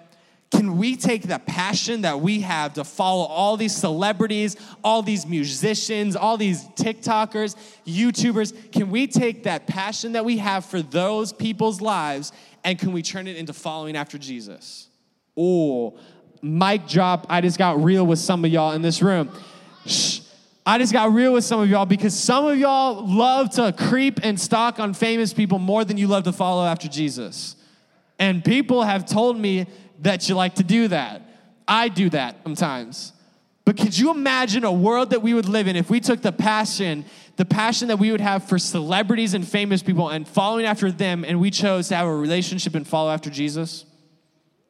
Can 0.56 0.78
we 0.78 0.96
take 0.96 1.24
the 1.24 1.40
passion 1.40 2.02
that 2.02 2.20
we 2.20 2.42
have 2.42 2.74
to 2.74 2.84
follow 2.84 3.26
all 3.26 3.58
these 3.58 3.76
celebrities, 3.76 4.56
all 4.84 5.02
these 5.02 5.26
musicians, 5.26 6.16
all 6.16 6.38
these 6.38 6.66
TikTokers, 6.76 7.56
YouTubers? 7.88 8.72
Can 8.72 8.92
we 8.92 9.08
take 9.08 9.44
that 9.44 9.66
passion 9.66 10.12
that 10.12 10.24
we 10.24 10.38
have 10.38 10.64
for 10.64 10.84
those 10.84 11.34
people's 11.34 11.82
lives 11.82 12.32
and 12.64 12.78
can 12.78 12.92
we 12.92 13.02
turn 13.02 13.26
it 13.26 13.36
into 13.36 13.52
following 13.52 13.98
after 13.98 14.20
Jesus? 14.20 14.90
Oh, 15.36 15.98
mic 16.44 16.88
drop. 16.88 17.26
I 17.30 17.42
just 17.42 17.58
got 17.58 17.84
real 17.84 18.06
with 18.06 18.20
some 18.20 18.46
of 18.46 18.52
y'all 18.52 18.74
in 18.74 18.84
this 18.84 19.02
room. 19.02 19.32
Shh. 19.88 20.20
I 20.68 20.78
just 20.78 20.94
got 20.94 21.12
real 21.12 21.34
with 21.34 21.44
some 21.44 21.62
of 21.62 21.70
y'all 21.70 21.88
because 21.88 22.18
some 22.18 22.46
of 22.46 22.60
y'all 22.60 23.06
love 23.08 23.50
to 23.56 23.74
creep 23.74 24.20
and 24.22 24.40
stalk 24.40 24.80
on 24.80 24.94
famous 24.94 25.34
people 25.34 25.58
more 25.58 25.84
than 25.84 25.98
you 25.98 26.08
love 26.08 26.26
to 26.26 26.32
follow 26.32 26.64
after 26.64 26.88
Jesus. 26.88 27.56
And 28.20 28.46
people 28.46 28.84
have 28.84 29.06
told 29.06 29.38
me 29.38 29.66
that 30.04 30.30
you 30.30 30.36
like 30.36 30.56
to 30.56 30.64
do 30.64 30.88
that. 30.90 31.22
I 31.68 31.88
do 31.88 32.10
that 32.12 32.38
sometimes. 32.44 33.14
But 33.66 33.78
could 33.78 33.98
you 33.98 34.12
imagine 34.12 34.66
a 34.66 34.72
world 34.72 35.12
that 35.12 35.22
we 35.22 35.34
would 35.34 35.48
live 35.48 35.68
in 35.68 35.76
if 35.76 35.90
we 35.90 36.02
took 36.02 36.22
the 36.22 36.34
passion, 36.34 37.06
the 37.38 37.46
passion 37.46 37.88
that 37.88 37.98
we 37.98 38.12
would 38.12 38.20
have 38.22 38.44
for 38.44 38.60
celebrities 38.60 39.34
and 39.34 39.48
famous 39.48 39.82
people 39.82 40.10
and 40.10 40.28
following 40.28 40.66
after 40.66 40.92
them, 40.92 41.24
and 41.24 41.40
we 41.40 41.50
chose 41.50 41.88
to 41.88 41.96
have 41.96 42.08
a 42.08 42.16
relationship 42.16 42.76
and 42.76 42.86
follow 42.86 43.10
after 43.10 43.30
Jesus? 43.30 43.86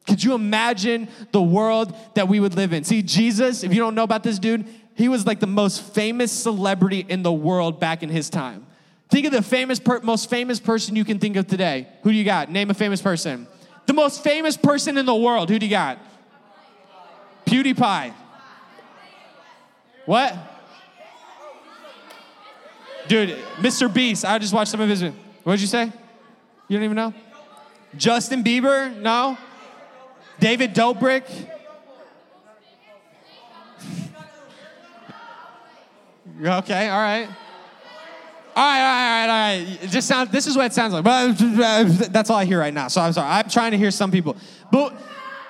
Could 0.06 0.22
you 0.22 0.34
imagine 0.34 1.08
the 1.32 1.42
world 1.42 1.96
that 2.14 2.28
we 2.28 2.38
would 2.38 2.54
live 2.54 2.72
in? 2.72 2.84
See, 2.84 3.02
Jesus, 3.02 3.64
if 3.64 3.74
you 3.74 3.80
don't 3.80 3.94
know 3.94 4.04
about 4.04 4.22
this 4.22 4.38
dude, 4.38 4.66
he 4.94 5.08
was 5.08 5.26
like 5.26 5.40
the 5.40 5.46
most 5.46 5.82
famous 5.82 6.30
celebrity 6.30 7.04
in 7.08 7.22
the 7.22 7.32
world 7.32 7.80
back 7.80 8.02
in 8.02 8.10
his 8.10 8.30
time. 8.30 8.66
Think 9.10 9.26
of 9.26 9.32
the 9.32 9.42
famous, 9.42 9.80
per- 9.80 10.00
most 10.00 10.30
famous 10.30 10.60
person 10.60 10.94
you 10.94 11.04
can 11.04 11.18
think 11.18 11.36
of 11.36 11.46
today. 11.46 11.88
Who 12.02 12.10
do 12.10 12.16
you 12.16 12.24
got? 12.24 12.50
Name 12.50 12.70
a 12.70 12.74
famous 12.74 13.02
person. 13.02 13.48
The 13.86 13.92
most 13.92 14.22
famous 14.22 14.56
person 14.56 14.98
in 14.98 15.06
the 15.06 15.14
world. 15.14 15.50
Who 15.50 15.58
do 15.58 15.66
you 15.66 15.70
got? 15.70 15.98
PewDiePie. 17.46 18.12
What? 20.06 20.36
Dude, 23.08 23.36
Mr. 23.56 23.92
Beast. 23.92 24.24
I 24.24 24.38
just 24.38 24.52
watched 24.52 24.70
some 24.70 24.80
of 24.80 24.88
his. 24.88 25.02
What 25.42 25.52
did 25.54 25.60
you 25.60 25.66
say? 25.66 25.92
You 26.68 26.78
don't 26.78 26.84
even 26.84 26.96
know? 26.96 27.14
Justin 27.96 28.42
Bieber? 28.42 28.94
No. 28.96 29.36
David 30.40 30.74
Dobrik? 30.74 31.24
okay, 36.42 36.88
all 36.88 37.00
right. 37.00 37.28
All 38.56 38.62
right, 38.64 38.80
all 38.80 38.86
right, 38.86 39.26
all 39.26 39.26
right, 39.26 39.58
all 39.58 39.80
right. 39.80 39.90
Just 39.90 40.06
sounds. 40.06 40.30
This 40.30 40.46
is 40.46 40.56
what 40.56 40.66
it 40.66 40.72
sounds 40.72 40.92
like. 40.92 41.02
But 41.02 41.32
that's 42.12 42.30
all 42.30 42.36
I 42.36 42.44
hear 42.44 42.60
right 42.60 42.72
now. 42.72 42.88
So 42.88 43.00
I'm 43.00 43.12
sorry. 43.12 43.28
I'm 43.28 43.48
trying 43.48 43.72
to 43.72 43.78
hear 43.78 43.90
some 43.90 44.12
people. 44.12 44.36
But 44.70 44.96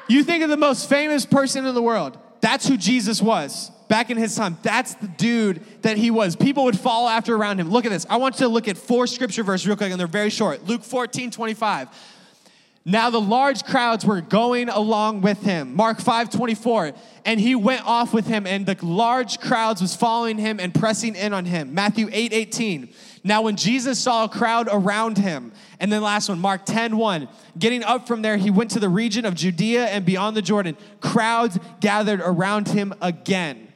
you 0.08 0.24
think 0.24 0.42
of 0.42 0.50
the 0.50 0.56
most 0.56 0.88
famous 0.88 1.26
person 1.26 1.66
in 1.66 1.74
the 1.74 1.82
world. 1.82 2.18
That's 2.40 2.66
who 2.66 2.76
Jesus 2.76 3.20
was 3.22 3.70
back 3.88 4.10
in 4.10 4.16
his 4.16 4.34
time. 4.34 4.58
That's 4.62 4.94
the 4.94 5.08
dude 5.08 5.62
that 5.82 5.96
he 5.96 6.10
was. 6.10 6.36
People 6.36 6.64
would 6.64 6.78
follow 6.78 7.08
after 7.08 7.34
around 7.34 7.60
him. 7.60 7.70
Look 7.70 7.84
at 7.84 7.90
this. 7.90 8.06
I 8.08 8.16
want 8.16 8.36
you 8.36 8.46
to 8.46 8.48
look 8.48 8.68
at 8.68 8.76
four 8.76 9.06
scripture 9.06 9.42
verses 9.42 9.66
real 9.66 9.76
quick, 9.76 9.90
and 9.90 10.00
they're 10.00 10.06
very 10.06 10.30
short. 10.30 10.64
Luke 10.64 10.82
14, 10.82 11.30
25. 11.30 11.88
Now 12.86 13.08
the 13.08 13.20
large 13.20 13.64
crowds 13.64 14.04
were 14.04 14.20
going 14.20 14.68
along 14.68 15.22
with 15.22 15.42
him. 15.42 15.74
Mark 15.74 16.00
5 16.00 16.28
24. 16.28 16.92
And 17.24 17.40
he 17.40 17.54
went 17.54 17.86
off 17.86 18.12
with 18.12 18.26
him, 18.26 18.46
and 18.46 18.66
the 18.66 18.76
large 18.84 19.40
crowds 19.40 19.80
was 19.80 19.96
following 19.96 20.36
him 20.36 20.60
and 20.60 20.74
pressing 20.74 21.16
in 21.16 21.32
on 21.32 21.46
him. 21.46 21.72
Matthew 21.72 22.10
8 22.12 22.34
18. 22.34 22.90
Now 23.26 23.40
when 23.40 23.56
Jesus 23.56 23.98
saw 23.98 24.24
a 24.24 24.28
crowd 24.28 24.68
around 24.70 25.16
him, 25.16 25.52
and 25.80 25.90
then 25.90 26.02
last 26.02 26.28
one, 26.28 26.38
Mark 26.38 26.66
10 26.66 26.98
1. 26.98 27.28
Getting 27.58 27.82
up 27.82 28.06
from 28.06 28.20
there, 28.20 28.36
he 28.36 28.50
went 28.50 28.70
to 28.72 28.80
the 28.80 28.90
region 28.90 29.24
of 29.24 29.34
Judea 29.34 29.86
and 29.86 30.04
beyond 30.04 30.36
the 30.36 30.42
Jordan. 30.42 30.76
Crowds 31.00 31.58
gathered 31.80 32.20
around 32.20 32.68
him 32.68 32.92
again. 33.00 33.68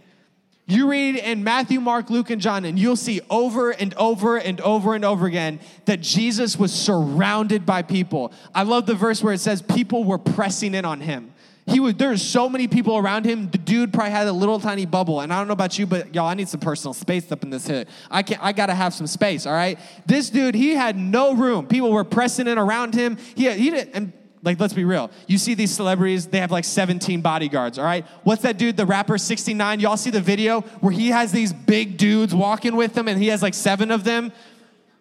You 0.70 0.90
read 0.90 1.16
in 1.16 1.42
Matthew, 1.42 1.80
Mark, 1.80 2.10
Luke, 2.10 2.28
and 2.28 2.42
John, 2.42 2.66
and 2.66 2.78
you'll 2.78 2.94
see 2.94 3.22
over 3.30 3.70
and 3.70 3.94
over 3.94 4.36
and 4.36 4.60
over 4.60 4.94
and 4.94 5.02
over 5.02 5.24
again 5.24 5.60
that 5.86 6.02
Jesus 6.02 6.58
was 6.58 6.74
surrounded 6.74 7.64
by 7.64 7.80
people. 7.80 8.34
I 8.54 8.64
love 8.64 8.84
the 8.84 8.94
verse 8.94 9.22
where 9.22 9.32
it 9.32 9.38
says 9.38 9.62
people 9.62 10.04
were 10.04 10.18
pressing 10.18 10.74
in 10.74 10.84
on 10.84 11.00
him. 11.00 11.32
He 11.68 11.80
was 11.80 11.94
there's 11.94 12.22
so 12.22 12.50
many 12.50 12.68
people 12.68 12.98
around 12.98 13.24
him. 13.24 13.50
The 13.50 13.58
dude 13.58 13.94
probably 13.94 14.10
had 14.10 14.26
a 14.26 14.32
little 14.32 14.60
tiny 14.60 14.84
bubble. 14.84 15.20
And 15.20 15.32
I 15.32 15.38
don't 15.38 15.48
know 15.48 15.54
about 15.54 15.78
you, 15.78 15.86
but 15.86 16.14
y'all, 16.14 16.26
I 16.26 16.34
need 16.34 16.48
some 16.48 16.60
personal 16.60 16.92
space 16.92 17.32
up 17.32 17.42
in 17.42 17.50
this 17.50 17.66
hit. 17.66 17.88
I 18.10 18.22
can't. 18.22 18.42
I 18.42 18.52
gotta 18.52 18.74
have 18.74 18.92
some 18.92 19.06
space, 19.06 19.46
all 19.46 19.54
right? 19.54 19.78
This 20.06 20.28
dude, 20.28 20.54
he 20.54 20.74
had 20.74 20.96
no 20.96 21.34
room. 21.34 21.66
People 21.66 21.92
were 21.92 22.04
pressing 22.04 22.46
in 22.46 22.58
around 22.58 22.94
him. 22.94 23.16
He 23.34 23.50
he 23.50 23.70
didn't 23.70 23.94
and 23.94 24.12
like 24.42 24.60
let's 24.60 24.74
be 24.74 24.84
real. 24.84 25.10
You 25.26 25.38
see 25.38 25.54
these 25.54 25.70
celebrities, 25.70 26.26
they 26.26 26.40
have 26.40 26.50
like 26.50 26.64
17 26.64 27.20
bodyguards, 27.20 27.78
all 27.78 27.84
right? 27.84 28.06
What's 28.24 28.42
that 28.42 28.58
dude, 28.58 28.76
the 28.76 28.86
rapper 28.86 29.18
69? 29.18 29.80
Y'all 29.80 29.96
see 29.96 30.10
the 30.10 30.20
video 30.20 30.60
where 30.80 30.92
he 30.92 31.08
has 31.08 31.32
these 31.32 31.52
big 31.52 31.96
dudes 31.96 32.34
walking 32.34 32.76
with 32.76 32.96
him 32.96 33.08
and 33.08 33.20
he 33.20 33.28
has 33.28 33.42
like 33.42 33.54
seven 33.54 33.90
of 33.90 34.04
them? 34.04 34.32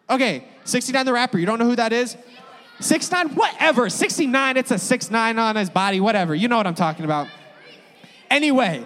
Okay, 0.09 0.45
69 0.63 1.05
the 1.05 1.13
rapper, 1.13 1.37
you 1.37 1.45
don't 1.45 1.59
know 1.59 1.65
who 1.65 1.75
that 1.75 1.93
is? 1.93 2.17
Six 2.79 3.11
nine, 3.11 3.29
whatever. 3.29 3.89
69, 3.89 4.57
it's 4.57 4.71
a 4.71 4.77
six 4.77 5.09
nine 5.09 5.39
on 5.39 5.55
his 5.55 5.69
body, 5.69 5.99
whatever. 5.99 6.35
You 6.35 6.47
know 6.47 6.57
what 6.57 6.67
I'm 6.67 6.75
talking 6.75 7.05
about. 7.05 7.27
Anyway, 8.29 8.85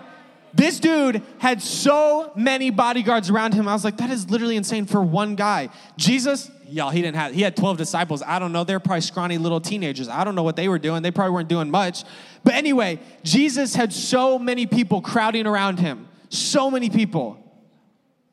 this 0.53 0.79
dude 0.79 1.21
had 1.39 1.61
so 1.61 2.31
many 2.35 2.69
bodyguards 2.69 3.29
around 3.29 3.53
him. 3.53 3.67
I 3.67 3.73
was 3.73 3.83
like, 3.83 3.97
that 3.97 4.09
is 4.09 4.29
literally 4.29 4.55
insane 4.55 4.85
for 4.85 5.01
one 5.01 5.35
guy. 5.35 5.69
Jesus, 5.97 6.49
y'all, 6.71 6.89
he 6.89 7.01
didn't 7.01 7.17
have, 7.17 7.33
he 7.33 7.41
had 7.41 7.55
12 7.55 7.77
disciples. 7.77 8.23
I 8.25 8.39
don't 8.39 8.51
know. 8.51 8.63
They're 8.63 8.79
probably 8.79 9.01
scrawny 9.01 9.37
little 9.37 9.61
teenagers. 9.61 10.07
I 10.07 10.23
don't 10.23 10.35
know 10.35 10.43
what 10.43 10.55
they 10.55 10.67
were 10.67 10.79
doing. 10.79 11.01
They 11.03 11.11
probably 11.11 11.33
weren't 11.33 11.49
doing 11.49 11.69
much. 11.69 12.03
But 12.43 12.53
anyway, 12.53 12.99
Jesus 13.23 13.75
had 13.75 13.93
so 13.93 14.39
many 14.39 14.65
people 14.65 15.01
crowding 15.01 15.45
around 15.45 15.79
him. 15.79 16.07
So 16.29 16.71
many 16.71 16.89
people. 16.89 17.37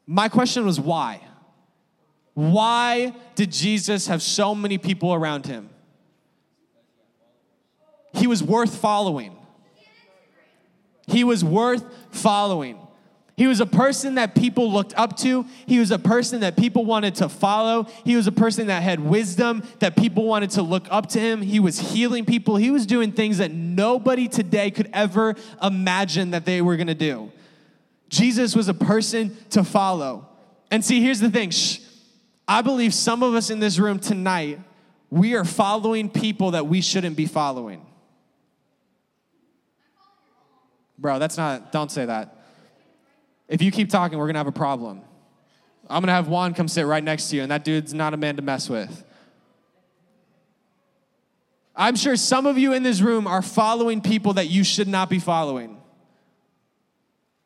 My 0.06 0.28
question 0.28 0.64
was 0.64 0.80
why? 0.80 1.20
Why 2.34 3.12
did 3.34 3.50
Jesus 3.50 4.06
have 4.06 4.22
so 4.22 4.54
many 4.54 4.78
people 4.78 5.12
around 5.12 5.46
him? 5.46 5.68
He 8.14 8.26
was 8.26 8.42
worth 8.42 8.76
following. 8.76 9.36
He 11.06 11.24
was 11.24 11.44
worth 11.44 11.84
following. 12.10 12.78
He 13.38 13.46
was 13.46 13.60
a 13.60 13.66
person 13.66 14.16
that 14.16 14.34
people 14.34 14.72
looked 14.72 14.92
up 14.98 15.16
to. 15.18 15.46
He 15.64 15.78
was 15.78 15.92
a 15.92 15.98
person 15.98 16.40
that 16.40 16.56
people 16.56 16.84
wanted 16.84 17.14
to 17.14 17.28
follow. 17.28 17.84
He 18.04 18.16
was 18.16 18.26
a 18.26 18.32
person 18.32 18.66
that 18.66 18.82
had 18.82 18.98
wisdom, 18.98 19.62
that 19.78 19.96
people 19.96 20.24
wanted 20.24 20.50
to 20.50 20.62
look 20.62 20.88
up 20.90 21.08
to 21.10 21.20
him. 21.20 21.40
He 21.40 21.60
was 21.60 21.78
healing 21.78 22.24
people. 22.24 22.56
He 22.56 22.72
was 22.72 22.84
doing 22.84 23.12
things 23.12 23.38
that 23.38 23.52
nobody 23.52 24.26
today 24.26 24.72
could 24.72 24.90
ever 24.92 25.36
imagine 25.62 26.32
that 26.32 26.46
they 26.46 26.60
were 26.60 26.74
going 26.74 26.88
to 26.88 26.96
do. 26.96 27.30
Jesus 28.08 28.56
was 28.56 28.66
a 28.66 28.74
person 28.74 29.36
to 29.50 29.62
follow. 29.62 30.28
And 30.72 30.84
see, 30.84 31.00
here's 31.00 31.20
the 31.20 31.30
thing. 31.30 31.50
Shh, 31.50 31.78
I 32.48 32.60
believe 32.60 32.92
some 32.92 33.22
of 33.22 33.36
us 33.36 33.50
in 33.50 33.60
this 33.60 33.78
room 33.78 34.00
tonight, 34.00 34.58
we 35.10 35.36
are 35.36 35.44
following 35.44 36.10
people 36.10 36.50
that 36.50 36.66
we 36.66 36.80
shouldn't 36.80 37.14
be 37.14 37.26
following. 37.26 37.86
Bro, 40.98 41.20
that's 41.20 41.36
not, 41.36 41.70
don't 41.70 41.92
say 41.92 42.04
that. 42.04 42.34
If 43.48 43.62
you 43.62 43.70
keep 43.70 43.88
talking, 43.88 44.18
we're 44.18 44.26
gonna 44.26 44.38
have 44.38 44.46
a 44.46 44.52
problem. 44.52 45.00
I'm 45.88 46.02
gonna 46.02 46.12
have 46.12 46.28
Juan 46.28 46.54
come 46.54 46.68
sit 46.68 46.86
right 46.86 47.02
next 47.02 47.30
to 47.30 47.36
you, 47.36 47.42
and 47.42 47.50
that 47.50 47.64
dude's 47.64 47.94
not 47.94 48.14
a 48.14 48.16
man 48.16 48.36
to 48.36 48.42
mess 48.42 48.68
with. 48.68 49.04
I'm 51.74 51.96
sure 51.96 52.16
some 52.16 52.44
of 52.44 52.58
you 52.58 52.72
in 52.72 52.82
this 52.82 53.00
room 53.00 53.26
are 53.26 53.40
following 53.40 54.00
people 54.00 54.34
that 54.34 54.48
you 54.50 54.64
should 54.64 54.88
not 54.88 55.08
be 55.08 55.20
following. 55.20 55.80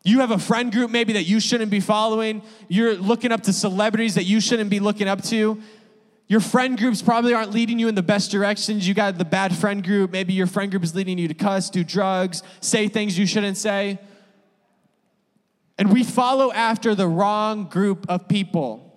You 0.05 0.21
have 0.21 0.33
a 0.33 0.39
friend 0.39 0.73
group 0.73 0.91
maybe 0.91 1.13
that 1.13 1.25
you 1.25 1.39
shouldn't 1.39 1.71
be 1.71 1.81
following. 1.81 2.43
You're 2.67 2.95
looking 2.95 3.31
up 3.31 3.43
to 3.43 3.53
celebrities 3.53 4.17
that 4.17 4.25
you 4.25 4.41
shouldn't 4.41 4.71
be 4.71 4.81
looking 4.81 5.07
up 5.07 5.23
to. 5.25 5.61
Your 6.27 6.41
friend 6.41 6.79
groups 6.79 7.03
probably 7.03 7.35
aren't 7.35 7.53
leading 7.53 7.79
you 7.79 7.89
in 7.89 7.95
the 7.95 8.03
best 8.03 8.31
directions. 8.31 8.89
You 8.89 8.95
got 8.95 9.19
the 9.19 9.25
bad 9.25 9.55
friend 9.55 9.85
group. 9.85 10.11
Maybe 10.11 10.33
your 10.33 10.47
friend 10.47 10.71
group 10.71 10.83
is 10.83 10.95
leading 10.95 11.19
you 11.19 11.29
to 11.29 11.35
cuss, 11.35 11.69
do 11.71 11.85
drugs, 11.85 12.43
say 12.61 12.89
things 12.89 13.19
you 13.19 13.27
shouldn't 13.27 13.59
say. 13.59 13.99
And 15.83 15.93
we 15.93 16.05
follow 16.05 16.53
after 16.53 16.95
the 16.95 17.09
wrong 17.09 17.65
group 17.65 18.07
of 18.09 18.29
people. 18.29 18.89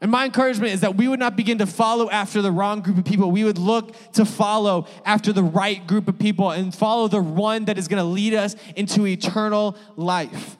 And 0.00 0.10
my 0.10 0.24
encouragement 0.24 0.72
is 0.72 0.80
that 0.80 0.96
we 0.96 1.06
would 1.06 1.20
not 1.20 1.36
begin 1.36 1.58
to 1.58 1.66
follow 1.66 2.10
after 2.10 2.42
the 2.42 2.50
wrong 2.50 2.80
group 2.80 2.98
of 2.98 3.04
people. 3.04 3.30
We 3.30 3.44
would 3.44 3.58
look 3.58 3.94
to 4.14 4.24
follow 4.24 4.88
after 5.04 5.32
the 5.32 5.44
right 5.44 5.86
group 5.86 6.08
of 6.08 6.18
people 6.18 6.50
and 6.50 6.74
follow 6.74 7.06
the 7.06 7.22
one 7.22 7.66
that 7.66 7.78
is 7.78 7.86
going 7.86 8.02
to 8.02 8.04
lead 8.04 8.34
us 8.34 8.56
into 8.74 9.06
eternal 9.06 9.76
life. 9.94 10.56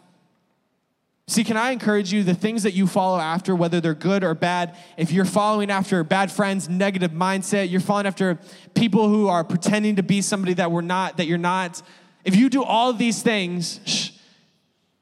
See, 1.26 1.42
can 1.42 1.56
I 1.56 1.72
encourage 1.72 2.12
you 2.12 2.22
the 2.22 2.32
things 2.32 2.62
that 2.62 2.74
you 2.74 2.86
follow 2.86 3.18
after, 3.18 3.56
whether 3.56 3.80
they're 3.80 3.94
good 3.94 4.22
or 4.22 4.32
bad, 4.36 4.76
if 4.96 5.10
you're 5.10 5.24
following 5.24 5.72
after 5.72 6.04
bad 6.04 6.30
friends, 6.30 6.68
negative 6.68 7.10
mindset, 7.10 7.68
you're 7.68 7.80
following 7.80 8.06
after 8.06 8.38
people 8.74 9.08
who 9.08 9.26
are 9.26 9.42
pretending 9.42 9.96
to 9.96 10.04
be 10.04 10.22
somebody 10.22 10.54
that 10.54 10.70
we're 10.70 10.82
not, 10.82 11.16
that 11.16 11.26
you're 11.26 11.36
not, 11.36 11.82
if 12.24 12.36
you 12.36 12.48
do 12.48 12.62
all 12.62 12.92
these 12.92 13.24
things, 13.24 13.80
shh, 13.84 14.10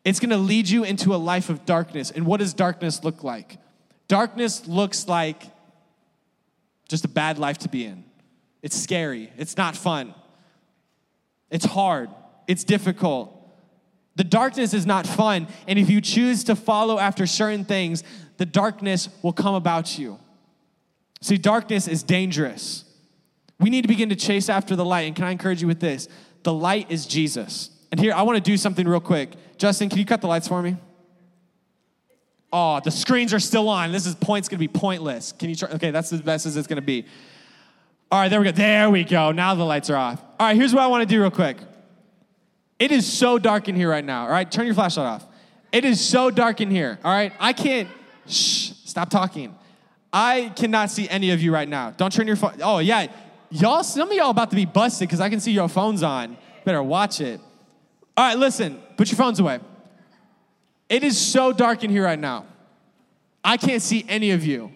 it's 0.04 0.18
going 0.21 0.30
to 0.30 0.37
lead 0.37 0.68
you 0.68 0.85
into 0.85 1.14
a 1.14 1.16
life 1.16 1.49
of 1.49 1.64
darkness. 1.64 2.11
And 2.11 2.26
what 2.26 2.40
does 2.40 2.54
darkness 2.54 3.04
look 3.04 3.23
like? 3.23 3.59
Darkness 4.09 4.66
looks 4.66 5.06
like 5.09 5.42
just 6.88 7.04
a 7.04 7.09
bad 7.09 7.38
life 7.38 7.59
to 7.59 7.68
be 7.68 7.85
in. 7.85 8.04
It's 8.62 8.76
scary. 8.76 9.32
It's 9.37 9.56
not 9.56 9.76
fun. 9.76 10.14
It's 11.50 11.64
hard. 11.64 12.11
It's 12.47 12.64
difficult. 12.64 13.38
The 14.16 14.25
darkness 14.25 14.75
is 14.75 14.87
not 14.87 15.06
fun. 15.06 15.49
And 15.66 15.78
if 15.78 15.88
you 15.88 16.00
choose 16.00 16.44
to 16.44 16.56
follow 16.56 16.99
after 16.99 17.26
certain 17.26 17.64
things, 17.64 18.04
the 18.37 18.47
darkness 18.47 19.09
will 19.23 19.32
come 19.32 19.54
about 19.54 19.99
you. 19.99 20.18
See, 21.21 21.38
darkness 21.38 21.88
is 21.88 22.02
dangerous. 22.02 22.85
We 23.61 23.71
need 23.71 23.82
to 23.82 23.88
begin 23.88 24.09
to 24.09 24.16
chase 24.16 24.49
after 24.49 24.75
the 24.75 24.85
light. 24.85 25.02
And 25.02 25.14
can 25.14 25.25
I 25.25 25.30
encourage 25.30 25.62
you 25.62 25.68
with 25.68 25.80
this? 25.80 26.09
The 26.42 26.52
light 26.52 26.90
is 26.90 27.06
Jesus. 27.06 27.71
And 27.93 28.01
here, 28.01 28.15
I 28.15 28.23
want 28.23 28.43
to 28.43 28.43
do 28.43 28.57
something 28.57 28.89
real 28.89 29.01
quick. 29.01 29.35
Justin, 29.59 29.89
can 29.89 29.99
you 29.99 30.07
cut 30.07 30.21
the 30.21 30.27
lights 30.27 30.49
for 30.49 30.61
me? 30.63 30.77
Oh, 32.51 32.81
the 32.81 32.91
screens 32.91 33.33
are 33.33 33.39
still 33.39 33.69
on. 33.69 33.93
This 33.93 34.07
is 34.07 34.15
point's 34.15 34.49
gonna 34.49 34.59
be 34.59 34.69
pointless. 34.69 35.33
Can 35.33 35.49
you 35.49 35.55
try? 35.55 35.71
Okay, 35.71 35.91
that's 35.91 36.13
as 36.13 36.21
best 36.21 36.45
as 36.45 36.57
it's 36.57 36.67
gonna 36.67 36.83
be. 36.83 37.07
All 38.11 38.21
right, 38.21 38.29
there 38.29 38.41
we 38.41 38.47
go. 38.47 38.53
There 38.53 38.91
we 38.91 39.05
go. 39.05 39.33
Now 39.33 39.55
the 39.55 39.65
lights 39.65 39.89
are 39.89 39.97
off. 39.97 40.23
All 40.41 40.47
right, 40.49 40.57
here's 40.57 40.75
what 40.75 40.83
I 40.83 40.87
wanna 40.89 41.07
do 41.07 41.21
real 41.21 41.31
quick. 41.31 41.59
It 42.79 42.93
is 42.93 43.11
so 43.11 43.39
dark 43.39 43.69
in 43.69 43.77
here 43.77 43.89
right 43.89 44.05
now. 44.05 44.25
All 44.25 44.31
right, 44.31 44.51
turn 44.51 44.67
your 44.67 44.75
flashlight 44.75 45.07
off. 45.07 45.27
It 45.71 45.85
is 45.85 46.01
so 46.01 46.31
dark 46.31 46.61
in 46.61 46.71
here. 46.71 46.99
All 47.05 47.13
right, 47.13 47.33
I 47.39 47.53
can't. 47.53 47.89
Shh, 48.27 48.73
stop 48.85 49.09
talking. 49.09 49.55
I 50.13 50.53
cannot 50.57 50.91
see 50.91 51.09
any 51.09 51.31
of 51.31 51.41
you 51.41 51.55
right 51.55 51.69
now. 51.69 51.91
Don't 51.91 52.13
turn 52.13 52.27
your 52.27 52.37
phone. 52.37 52.55
Oh, 52.63 52.81
yeah. 52.81 53.07
Y'all, 53.51 53.83
some 53.83 54.11
of 54.11 54.15
y'all 54.15 54.31
about 54.31 54.51
to 54.51 54.57
be 54.57 54.67
busted 54.67 55.09
because 55.09 55.21
I 55.21 55.31
can 55.31 55.41
see 55.41 55.53
your 55.53 55.69
phones 55.69 56.03
on. 56.03 56.37
Better 56.65 56.83
watch 56.83 57.21
it. 57.21 57.41
All 58.23 58.29
right, 58.29 58.38
listen, 58.38 58.81
put 58.97 59.11
your 59.11 59.17
phones 59.17 59.41
away. 59.41 59.59
It 60.88 61.02
is 61.02 61.19
so 61.19 61.52
dark 61.52 61.83
in 61.83 61.91
here 61.91 62.05
right 62.05 62.19
now. 62.21 62.47
I 63.43 63.57
can't 63.57 63.83
see 63.83 64.07
any 64.09 64.31
of 64.31 64.47
you. 64.47 64.71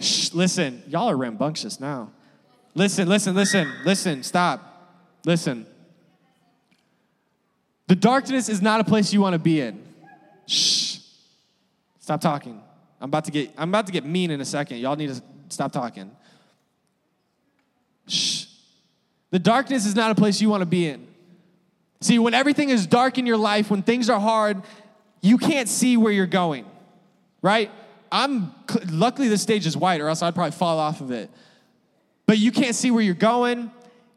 Shh, 0.00 0.32
listen, 0.32 0.82
y'all 0.88 1.08
are 1.08 1.16
rambunctious 1.16 1.78
now. 1.78 2.10
Listen, 2.74 3.08
listen, 3.08 3.36
listen, 3.36 3.72
listen, 3.84 4.24
stop. 4.24 4.90
Listen. 5.24 5.66
The 7.86 7.94
darkness 7.94 8.48
is 8.48 8.60
not 8.60 8.80
a 8.80 8.84
place 8.84 9.12
you 9.12 9.20
want 9.20 9.34
to 9.34 9.38
be 9.38 9.60
in. 9.60 9.80
Shh. 10.48 10.98
Stop 12.00 12.20
talking. 12.20 12.60
I'm 13.00 13.08
about 13.08 13.26
to 13.26 13.30
get 13.30 13.52
I'm 13.56 13.68
about 13.68 13.86
to 13.86 13.92
get 13.92 14.04
mean 14.04 14.32
in 14.32 14.40
a 14.40 14.44
second. 14.44 14.78
Y'all 14.78 14.96
need 14.96 15.10
to 15.14 15.22
stop 15.48 15.70
talking. 15.70 16.10
Shh. 18.08 18.46
The 19.30 19.38
darkness 19.38 19.86
is 19.86 19.94
not 19.94 20.10
a 20.10 20.16
place 20.16 20.40
you 20.40 20.50
want 20.50 20.62
to 20.62 20.66
be 20.66 20.88
in. 20.88 21.13
See, 22.04 22.18
when 22.18 22.34
everything 22.34 22.68
is 22.68 22.86
dark 22.86 23.16
in 23.16 23.24
your 23.24 23.38
life, 23.38 23.70
when 23.70 23.82
things 23.82 24.10
are 24.10 24.20
hard, 24.20 24.60
you 25.22 25.38
can't 25.38 25.70
see 25.70 25.96
where 25.96 26.12
you're 26.12 26.26
going, 26.26 26.66
right? 27.40 27.70
I'm 28.12 28.54
luckily 28.90 29.28
the 29.28 29.38
stage 29.38 29.66
is 29.66 29.74
white, 29.74 30.02
or 30.02 30.08
else 30.08 30.20
I'd 30.20 30.34
probably 30.34 30.50
fall 30.50 30.78
off 30.78 31.00
of 31.00 31.10
it. 31.10 31.30
But 32.26 32.36
you 32.36 32.52
can't 32.52 32.74
see 32.74 32.90
where 32.90 33.02
you're 33.02 33.14
going. 33.14 33.70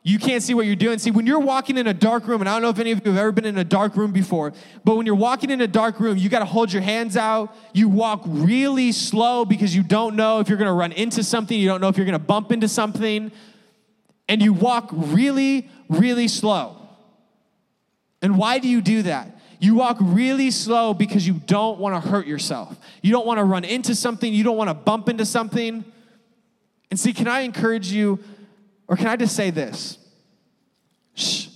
You 0.03 0.19
can't 0.19 0.43
see 0.43 0.53
what 0.53 0.65
you're 0.65 0.75
doing. 0.75 0.99
See, 0.99 1.11
when 1.11 1.25
you're 1.25 1.39
walking 1.39 1.77
in 1.77 1.87
a 1.87 1.93
dark 1.93 2.27
room, 2.27 2.41
and 2.41 2.49
I 2.49 2.55
don't 2.55 2.61
know 2.61 2.69
if 2.71 2.79
any 2.79 2.91
of 2.91 3.05
you 3.05 3.11
have 3.11 3.21
ever 3.21 3.31
been 3.31 3.45
in 3.45 3.57
a 3.57 3.63
dark 3.63 3.95
room 3.95 4.11
before, 4.11 4.51
but 4.83 4.97
when 4.97 5.05
you're 5.05 5.15
walking 5.15 5.49
in 5.49 5.61
a 5.61 5.67
dark 5.67 6.01
room, 6.01 6.17
you 6.17 6.27
got 6.27 6.39
to 6.39 6.45
hold 6.45 6.73
your 6.73 6.81
hands 6.81 7.15
out. 7.15 7.55
You 7.71 7.87
walk 7.87 8.21
really 8.25 8.91
slow 8.91 9.45
because 9.45 9.73
you 9.73 9.81
don't 9.81 10.17
know 10.17 10.41
if 10.41 10.49
you're 10.49 10.57
going 10.57 10.67
to 10.67 10.73
run 10.73 10.91
into 10.91 11.23
something. 11.23 11.57
You 11.57 11.69
don't 11.69 11.79
know 11.79 11.87
if 11.87 11.95
you're 11.95 12.05
going 12.05 12.19
to 12.19 12.19
bump 12.19 12.51
into 12.51 12.67
something. 12.67 13.31
And 14.27 14.41
you 14.41 14.51
walk 14.51 14.89
really, 14.91 15.69
really 15.87 16.27
slow. 16.27 16.76
And 18.21 18.37
why 18.37 18.59
do 18.59 18.67
you 18.67 18.81
do 18.81 19.03
that? 19.03 19.39
You 19.59 19.75
walk 19.75 19.97
really 19.99 20.51
slow 20.51 20.93
because 20.93 21.25
you 21.25 21.33
don't 21.33 21.79
want 21.79 22.01
to 22.01 22.09
hurt 22.09 22.27
yourself. 22.27 22.77
You 23.01 23.11
don't 23.11 23.25
want 23.25 23.39
to 23.39 23.43
run 23.43 23.63
into 23.63 23.95
something. 23.95 24.31
You 24.31 24.43
don't 24.43 24.57
want 24.57 24.69
to 24.69 24.73
bump 24.73 25.09
into 25.09 25.25
something. 25.25 25.83
And 26.89 26.99
see, 26.99 27.13
can 27.13 27.27
I 27.27 27.41
encourage 27.41 27.91
you, 27.91 28.19
or 28.87 28.95
can 28.95 29.07
I 29.07 29.15
just 29.15 29.35
say 29.35 29.49
this? 29.49 29.97
Shh. 31.15 31.47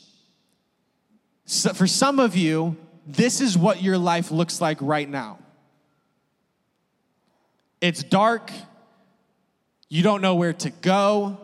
So 1.45 1.73
for 1.73 1.87
some 1.87 2.19
of 2.19 2.35
you, 2.35 2.75
this 3.05 3.41
is 3.41 3.57
what 3.57 3.81
your 3.81 3.97
life 3.97 4.31
looks 4.31 4.61
like 4.61 4.77
right 4.81 5.09
now. 5.09 5.37
It's 7.81 8.03
dark. 8.03 8.51
You 9.89 10.03
don't 10.03 10.21
know 10.21 10.35
where 10.35 10.53
to 10.53 10.69
go. 10.69 11.37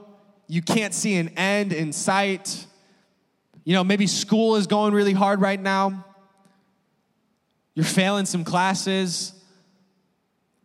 you 0.47 0.61
can't 0.61 0.93
see 0.93 1.15
an 1.15 1.29
end 1.37 1.73
in 1.73 1.91
sight. 1.91 2.66
You 3.67 3.73
know, 3.73 3.83
maybe 3.83 4.07
school 4.07 4.55
is 4.55 4.65
going 4.65 4.93
really 4.93 5.11
hard 5.11 5.41
right 5.41 5.59
now. 5.59 6.05
You're 7.73 7.83
failing 7.83 8.25
some 8.25 8.45
classes. 8.45 9.33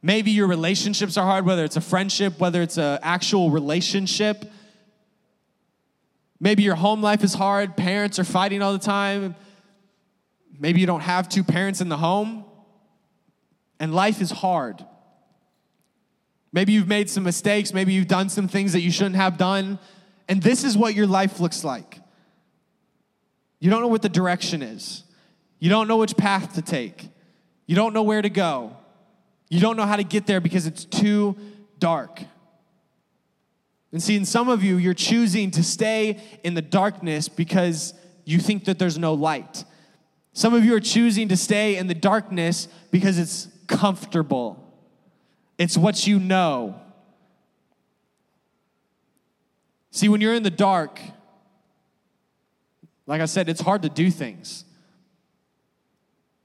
Maybe 0.03 0.31
your 0.31 0.47
relationships 0.47 1.17
are 1.17 1.27
hard, 1.27 1.45
whether 1.45 1.65
it's 1.65 1.75
a 1.75 1.81
friendship, 1.81 2.39
whether 2.39 2.63
it's 2.63 2.79
an 2.79 3.01
actual 3.03 3.51
relationship. 3.51 4.45
Maybe 6.39 6.63
your 6.63 6.77
home 6.77 7.03
life 7.03 7.25
is 7.25 7.35
hard. 7.35 7.77
Parents 7.77 8.21
are 8.21 8.25
fighting 8.25 8.63
all 8.63 8.73
the 8.73 8.79
time. 8.79 9.35
Maybe 10.61 10.81
you 10.81 10.87
don't 10.87 11.01
have 11.01 11.29
two 11.29 11.43
parents 11.43 11.81
in 11.81 11.89
the 11.89 11.97
home. 11.97 12.45
And 13.81 13.93
life 13.93 14.21
is 14.21 14.31
hard. 14.31 14.87
Maybe 16.53 16.73
you've 16.73 16.87
made 16.87 17.11
some 17.11 17.25
mistakes. 17.25 17.75
Maybe 17.75 17.95
you've 17.95 18.07
done 18.07 18.29
some 18.29 18.47
things 18.47 18.75
that 18.75 18.81
you 18.81 18.93
shouldn't 18.93 19.17
have 19.17 19.39
done. 19.39 19.81
And 20.29 20.41
this 20.41 20.63
is 20.63 20.77
what 20.77 20.95
your 20.95 21.09
life 21.09 21.41
looks 21.41 21.65
like. 21.65 21.99
You 23.63 23.71
don't 23.71 23.81
know 23.81 23.87
what 23.87 24.03
the 24.03 24.09
direction 24.09 24.61
is, 24.61 25.05
you 25.61 25.71
don't 25.71 25.87
know 25.87 25.99
which 25.99 26.17
path 26.17 26.55
to 26.55 26.63
take, 26.63 27.09
you 27.67 27.77
don't 27.77 27.95
know 27.95 28.03
where 28.03 28.21
to 28.21 28.29
go, 28.29 28.77
you 29.51 29.61
don't 29.61 29.77
know 29.77 29.87
how 29.87 29.95
to 29.95 30.03
get 30.03 30.27
there 30.27 30.41
because 30.41 30.67
it's 30.67 30.85
too 30.85 31.37
dark. 31.79 32.25
And 33.93 34.03
see, 34.03 34.17
in 34.17 34.25
some 34.25 34.49
of 34.49 34.65
you, 34.65 34.79
you're 34.79 34.95
choosing 34.95 35.53
to 35.53 35.63
stay 35.63 36.21
in 36.43 36.55
the 36.55 36.61
darkness 36.61 37.29
because 37.29 37.95
you 38.25 38.41
think 38.41 38.65
that 38.65 38.81
there's 38.81 38.99
no 38.99 39.15
light. 39.15 39.65
Some 40.33 40.55
of 40.55 40.65
you 40.65 40.75
are 40.75 40.81
choosing 40.81 41.29
to 41.29 41.37
stay 41.37 41.77
in 41.77 41.87
the 41.87 41.95
darkness 41.95 42.67
because 42.91 43.17
it's 43.17 43.47
comfortable. 43.69 44.59
It's 45.57 45.77
what 45.77 46.05
you 46.05 46.19
know. 46.19 46.81
See, 49.93 50.09
when 50.09 50.21
you're 50.21 50.35
in 50.35 50.43
the 50.43 50.51
dark, 50.51 51.01
like 53.07 53.21
I 53.21 53.27
said, 53.27 53.49
it's 53.49 53.61
hard 53.61 53.83
to 53.83 53.89
do 53.89 54.11
things. 54.11 54.65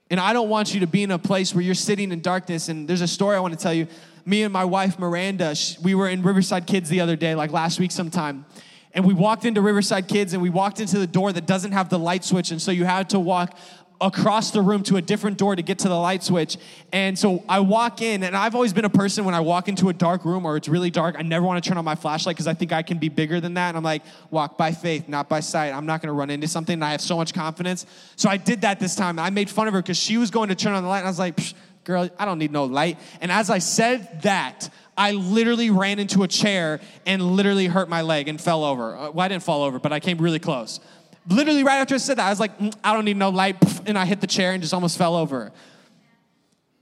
And 0.10 0.20
I 0.20 0.34
don't 0.34 0.50
want 0.50 0.74
you 0.74 0.80
to 0.82 0.88
be 0.88 1.04
in 1.04 1.12
a 1.12 1.20
place 1.20 1.54
where 1.54 1.64
you're 1.64 1.76
sitting 1.76 2.12
in 2.12 2.22
darkness. 2.22 2.70
And 2.70 2.88
there's 2.88 3.02
a 3.02 3.08
story 3.08 3.36
I 3.36 3.40
want 3.40 3.54
to 3.54 3.60
tell 3.60 3.74
you. 3.74 3.88
Me 4.26 4.44
and 4.44 4.52
my 4.52 4.66
wife, 4.66 5.00
Miranda, 5.00 5.56
we 5.82 5.96
were 5.96 6.10
in 6.10 6.22
Riverside 6.22 6.66
Kids 6.66 6.90
the 6.90 7.02
other 7.02 7.16
day, 7.16 7.36
like 7.36 7.52
last 7.52 7.80
week 7.80 7.92
sometime. 7.92 8.46
And 8.94 9.06
we 9.06 9.14
walked 9.14 9.46
into 9.46 9.62
Riverside 9.62 10.08
Kids 10.08 10.34
and 10.34 10.42
we 10.42 10.50
walked 10.50 10.80
into 10.80 10.98
the 10.98 11.08
door 11.08 11.32
that 11.32 11.46
doesn't 11.46 11.72
have 11.74 11.90
the 11.90 12.00
light 12.00 12.24
switch. 12.24 12.52
And 12.52 12.62
so 12.62 12.72
you 12.72 12.86
had 12.86 13.10
to 13.12 13.20
walk 13.20 13.58
across 14.00 14.52
the 14.52 14.62
room 14.62 14.84
to 14.84 14.98
a 14.98 15.02
different 15.02 15.38
door 15.38 15.56
to 15.56 15.62
get 15.62 15.80
to 15.80 15.90
the 15.90 15.96
light 15.96 16.24
switch. 16.24 16.58
And 16.92 17.18
so 17.18 17.44
I 17.50 17.60
walk 17.60 18.02
in, 18.02 18.24
and 18.24 18.36
I've 18.36 18.54
always 18.54 18.74
been 18.74 18.86
a 18.86 18.90
person 18.90 19.26
when 19.26 19.34
I 19.34 19.40
walk 19.40 19.68
into 19.68 19.90
a 19.90 19.94
dark 19.94 20.24
room 20.24 20.46
or 20.46 20.56
it's 20.56 20.68
really 20.68 20.92
dark, 20.92 21.16
I 21.18 21.24
never 21.24 21.46
want 21.46 21.64
to 21.64 21.68
turn 21.68 21.78
on 21.78 21.86
my 21.86 21.96
flashlight 21.96 22.36
because 22.36 22.48
I 22.48 22.54
think 22.54 22.72
I 22.72 22.84
can 22.84 23.00
be 23.00 23.10
bigger 23.10 23.40
than 23.40 23.56
that. 23.56 23.70
And 23.70 23.78
I'm 23.78 23.84
like, 23.84 24.04
walk 24.30 24.58
by 24.58 24.72
faith, 24.72 25.08
not 25.08 25.30
by 25.30 25.40
sight. 25.40 25.74
I'm 25.74 25.86
not 25.86 26.02
going 26.02 26.08
to 26.08 26.14
run 26.14 26.30
into 26.30 26.48
something. 26.48 26.74
And 26.74 26.86
I 26.86 26.92
have 26.92 27.02
so 27.02 27.18
much 27.18 27.34
confidence. 27.34 27.86
So 28.16 28.30
I 28.30 28.38
did 28.38 28.62
that 28.62 28.80
this 28.80 28.96
time. 28.96 29.18
I 29.18 29.30
made 29.30 29.50
fun 29.50 29.68
of 29.68 29.74
her 29.74 29.82
because 29.82 29.98
she 29.98 30.18
was 30.18 30.30
going 30.30 30.50
to 30.50 30.56
turn 30.56 30.74
on 30.74 30.84
the 30.84 30.90
light. 30.90 31.00
And 31.00 31.08
I 31.08 31.12
was 31.12 31.20
like, 31.20 31.40
girl, 31.84 32.10
I 32.20 32.26
don't 32.26 32.38
need 32.38 32.52
no 32.52 32.66
light. 32.66 33.00
And 33.22 33.32
as 33.32 33.50
I 33.50 33.60
said 33.60 34.22
that, 34.24 34.70
I 34.98 35.12
literally 35.12 35.70
ran 35.70 36.00
into 36.00 36.24
a 36.24 36.28
chair 36.28 36.82
and 37.06 37.22
literally 37.22 37.68
hurt 37.68 37.88
my 37.88 38.02
leg 38.02 38.28
and 38.28 38.42
fell 38.42 38.64
over. 38.64 38.96
Uh, 38.96 39.12
well, 39.12 39.26
I 39.26 39.28
didn't 39.28 39.44
fall 39.44 39.64
over, 39.64 39.80
but 39.80 39.94
I 39.94 40.00
came 40.00 40.18
really 40.18 40.40
close 40.40 40.80
literally 41.28 41.64
right 41.64 41.78
after 41.78 41.96
I 41.96 41.98
said 41.98 42.18
that, 42.18 42.28
I 42.28 42.30
was 42.30 42.40
like, 42.40 42.58
mm, 42.58 42.74
I 42.84 42.94
don't 42.94 43.06
need 43.06 43.18
no 43.18 43.30
light. 43.30 43.58
And 43.88 43.98
I 43.98 44.06
hit 44.06 44.22
the 44.22 44.28
chair 44.28 44.54
and 44.54 44.62
just 44.62 44.74
almost 44.74 44.98
fell 44.98 45.16
over. 45.16 45.52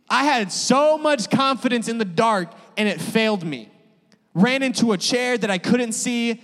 I 0.09 0.23
had 0.23 0.51
so 0.51 0.97
much 0.97 1.29
confidence 1.29 1.87
in 1.87 1.97
the 1.97 2.05
dark 2.05 2.51
and 2.77 2.87
it 2.87 3.01
failed 3.01 3.43
me. 3.43 3.69
Ran 4.33 4.63
into 4.63 4.91
a 4.91 4.97
chair 4.97 5.37
that 5.37 5.49
I 5.49 5.57
couldn't 5.57 5.93
see. 5.93 6.41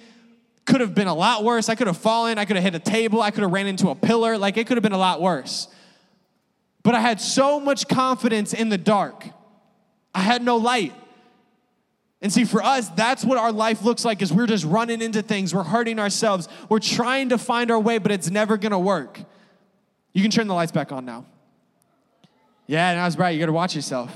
Could 0.66 0.82
have 0.82 0.96
been 0.96 1.08
a 1.08 1.14
lot 1.14 1.44
worse. 1.44 1.70
I 1.70 1.76
could 1.76 1.88
have 1.88 1.98
fallen. 1.98 2.38
I 2.38 2.46
could 2.46 2.56
have 2.56 2.64
hit 2.64 2.76
a 2.76 2.80
table. 2.80 3.22
I 3.22 3.32
could 3.32 3.44
have 3.44 3.52
ran 3.52 3.68
into 3.68 3.90
a 3.90 3.96
pillar. 3.96 4.38
Like 4.38 4.58
it 4.58 4.68
could 4.68 4.78
have 4.78 4.84
been 4.84 4.94
a 4.94 4.98
lot 4.98 5.22
worse. 5.22 5.68
But 6.84 6.96
I 6.96 7.00
had 7.00 7.22
so 7.22 7.60
much 7.60 7.88
confidence 7.88 8.54
in 8.54 8.70
the 8.70 8.78
dark. 8.78 9.28
I 10.16 10.22
had 10.22 10.42
no 10.42 10.58
light. 10.58 10.94
And 12.22 12.32
see, 12.32 12.46
for 12.46 12.64
us, 12.64 12.88
that's 12.90 13.26
what 13.26 13.38
our 13.38 13.52
life 13.52 13.84
looks 13.84 14.06
like 14.06 14.22
is 14.22 14.32
we're 14.32 14.48
just 14.48 14.64
running 14.64 15.02
into 15.02 15.24
things. 15.24 15.56
We're 15.56 15.64
hurting 15.64 15.98
ourselves. 15.98 16.48
We're 16.70 16.80
trying 16.80 17.30
to 17.30 17.38
find 17.38 17.72
our 17.72 17.80
way, 17.80 17.98
but 17.98 18.12
it's 18.12 18.30
never 18.30 18.58
gonna 18.58 18.80
work. 18.80 19.20
You 20.14 20.22
can 20.22 20.30
turn 20.30 20.48
the 20.48 20.54
lights 20.54 20.72
back 20.72 20.92
on 20.92 21.04
now. 21.04 21.26
Yeah, 22.68 22.94
now 22.94 23.08
it's 23.08 23.16
bright. 23.16 23.32
You 23.32 23.40
gotta 23.40 23.54
watch 23.54 23.76
yourself. 23.76 24.16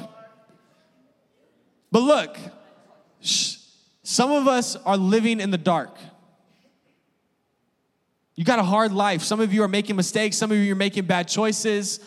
But 1.91 2.01
look, 2.01 2.37
shh, 3.21 3.57
some 4.03 4.31
of 4.31 4.47
us 4.47 4.75
are 4.75 4.97
living 4.97 5.39
in 5.39 5.49
the 5.49 5.57
dark. 5.57 5.97
You 8.35 8.43
got 8.43 8.59
a 8.59 8.63
hard 8.63 8.91
life. 8.91 9.23
Some 9.23 9.39
of 9.39 9.53
you 9.53 9.63
are 9.63 9.67
making 9.67 9.95
mistakes. 9.95 10.37
Some 10.37 10.51
of 10.51 10.57
you 10.57 10.73
are 10.73 10.75
making 10.75 11.05
bad 11.05 11.27
choices 11.27 12.01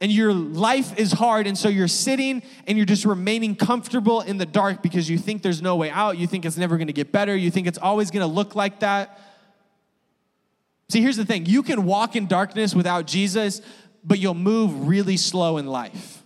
and 0.00 0.12
your 0.12 0.32
life 0.32 0.98
is 0.98 1.12
hard, 1.12 1.46
and 1.46 1.56
so 1.56 1.68
you're 1.68 1.88
sitting 1.88 2.42
and 2.66 2.76
you're 2.76 2.86
just 2.86 3.04
remaining 3.04 3.56
comfortable 3.56 4.20
in 4.20 4.36
the 4.36 4.44
dark 4.44 4.82
because 4.82 5.08
you 5.08 5.16
think 5.16 5.42
there's 5.42 5.62
no 5.62 5.76
way 5.76 5.90
out. 5.90 6.18
You 6.18 6.26
think 6.26 6.44
it's 6.44 6.58
never 6.58 6.76
gonna 6.76 6.92
get 6.92 7.12
better. 7.12 7.34
You 7.34 7.50
think 7.50 7.66
it's 7.66 7.78
always 7.78 8.10
gonna 8.10 8.26
look 8.26 8.54
like 8.54 8.80
that. 8.80 9.18
See, 10.88 11.00
here's 11.00 11.16
the 11.16 11.24
thing 11.24 11.46
you 11.46 11.62
can 11.62 11.84
walk 11.84 12.14
in 12.14 12.26
darkness 12.26 12.74
without 12.74 13.06
Jesus, 13.06 13.62
but 14.04 14.18
you'll 14.18 14.34
move 14.34 14.86
really 14.86 15.16
slow 15.16 15.56
in 15.56 15.66
life. 15.66 16.22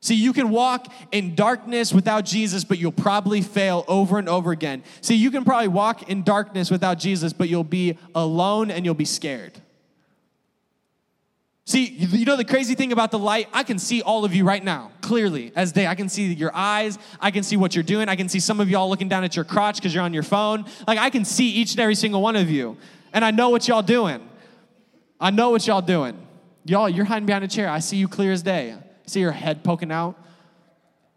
See, 0.00 0.14
you 0.14 0.32
can 0.32 0.50
walk 0.50 0.92
in 1.10 1.34
darkness 1.34 1.92
without 1.92 2.24
Jesus, 2.24 2.64
but 2.64 2.78
you'll 2.78 2.92
probably 2.92 3.42
fail 3.42 3.84
over 3.88 4.18
and 4.18 4.28
over 4.28 4.52
again. 4.52 4.84
See, 5.00 5.16
you 5.16 5.30
can 5.30 5.44
probably 5.44 5.68
walk 5.68 6.08
in 6.08 6.22
darkness 6.22 6.70
without 6.70 6.98
Jesus, 6.98 7.32
but 7.32 7.48
you'll 7.48 7.64
be 7.64 7.98
alone 8.14 8.70
and 8.70 8.84
you'll 8.84 8.94
be 8.94 9.04
scared. 9.04 9.60
See, 11.68 11.84
you 11.84 12.24
know 12.24 12.38
the 12.38 12.46
crazy 12.46 12.74
thing 12.74 12.92
about 12.92 13.10
the 13.10 13.18
light? 13.18 13.46
I 13.52 13.62
can 13.62 13.78
see 13.78 14.00
all 14.00 14.24
of 14.24 14.34
you 14.34 14.42
right 14.42 14.64
now, 14.64 14.90
clearly, 15.02 15.52
as 15.54 15.70
day. 15.70 15.86
I 15.86 15.94
can 15.94 16.08
see 16.08 16.32
your 16.32 16.50
eyes. 16.54 16.98
I 17.20 17.30
can 17.30 17.42
see 17.42 17.58
what 17.58 17.74
you're 17.74 17.82
doing. 17.82 18.08
I 18.08 18.16
can 18.16 18.30
see 18.30 18.40
some 18.40 18.58
of 18.58 18.70
y'all 18.70 18.88
looking 18.88 19.06
down 19.06 19.22
at 19.22 19.36
your 19.36 19.44
crotch 19.44 19.76
because 19.76 19.94
you're 19.94 20.02
on 20.02 20.14
your 20.14 20.22
phone. 20.22 20.64
Like, 20.86 20.98
I 20.98 21.10
can 21.10 21.26
see 21.26 21.50
each 21.50 21.72
and 21.72 21.80
every 21.80 21.94
single 21.94 22.22
one 22.22 22.36
of 22.36 22.48
you. 22.48 22.78
And 23.12 23.22
I 23.22 23.32
know 23.32 23.50
what 23.50 23.68
y'all 23.68 23.82
doing. 23.82 24.26
I 25.20 25.28
know 25.28 25.50
what 25.50 25.66
y'all 25.66 25.82
doing. 25.82 26.16
Y'all, 26.64 26.88
you're 26.88 27.04
hiding 27.04 27.26
behind 27.26 27.44
a 27.44 27.48
chair. 27.48 27.68
I 27.68 27.80
see 27.80 27.98
you 27.98 28.08
clear 28.08 28.32
as 28.32 28.42
day. 28.42 28.72
I 28.72 28.78
see 29.04 29.20
your 29.20 29.32
head 29.32 29.62
poking 29.62 29.92
out. 29.92 30.18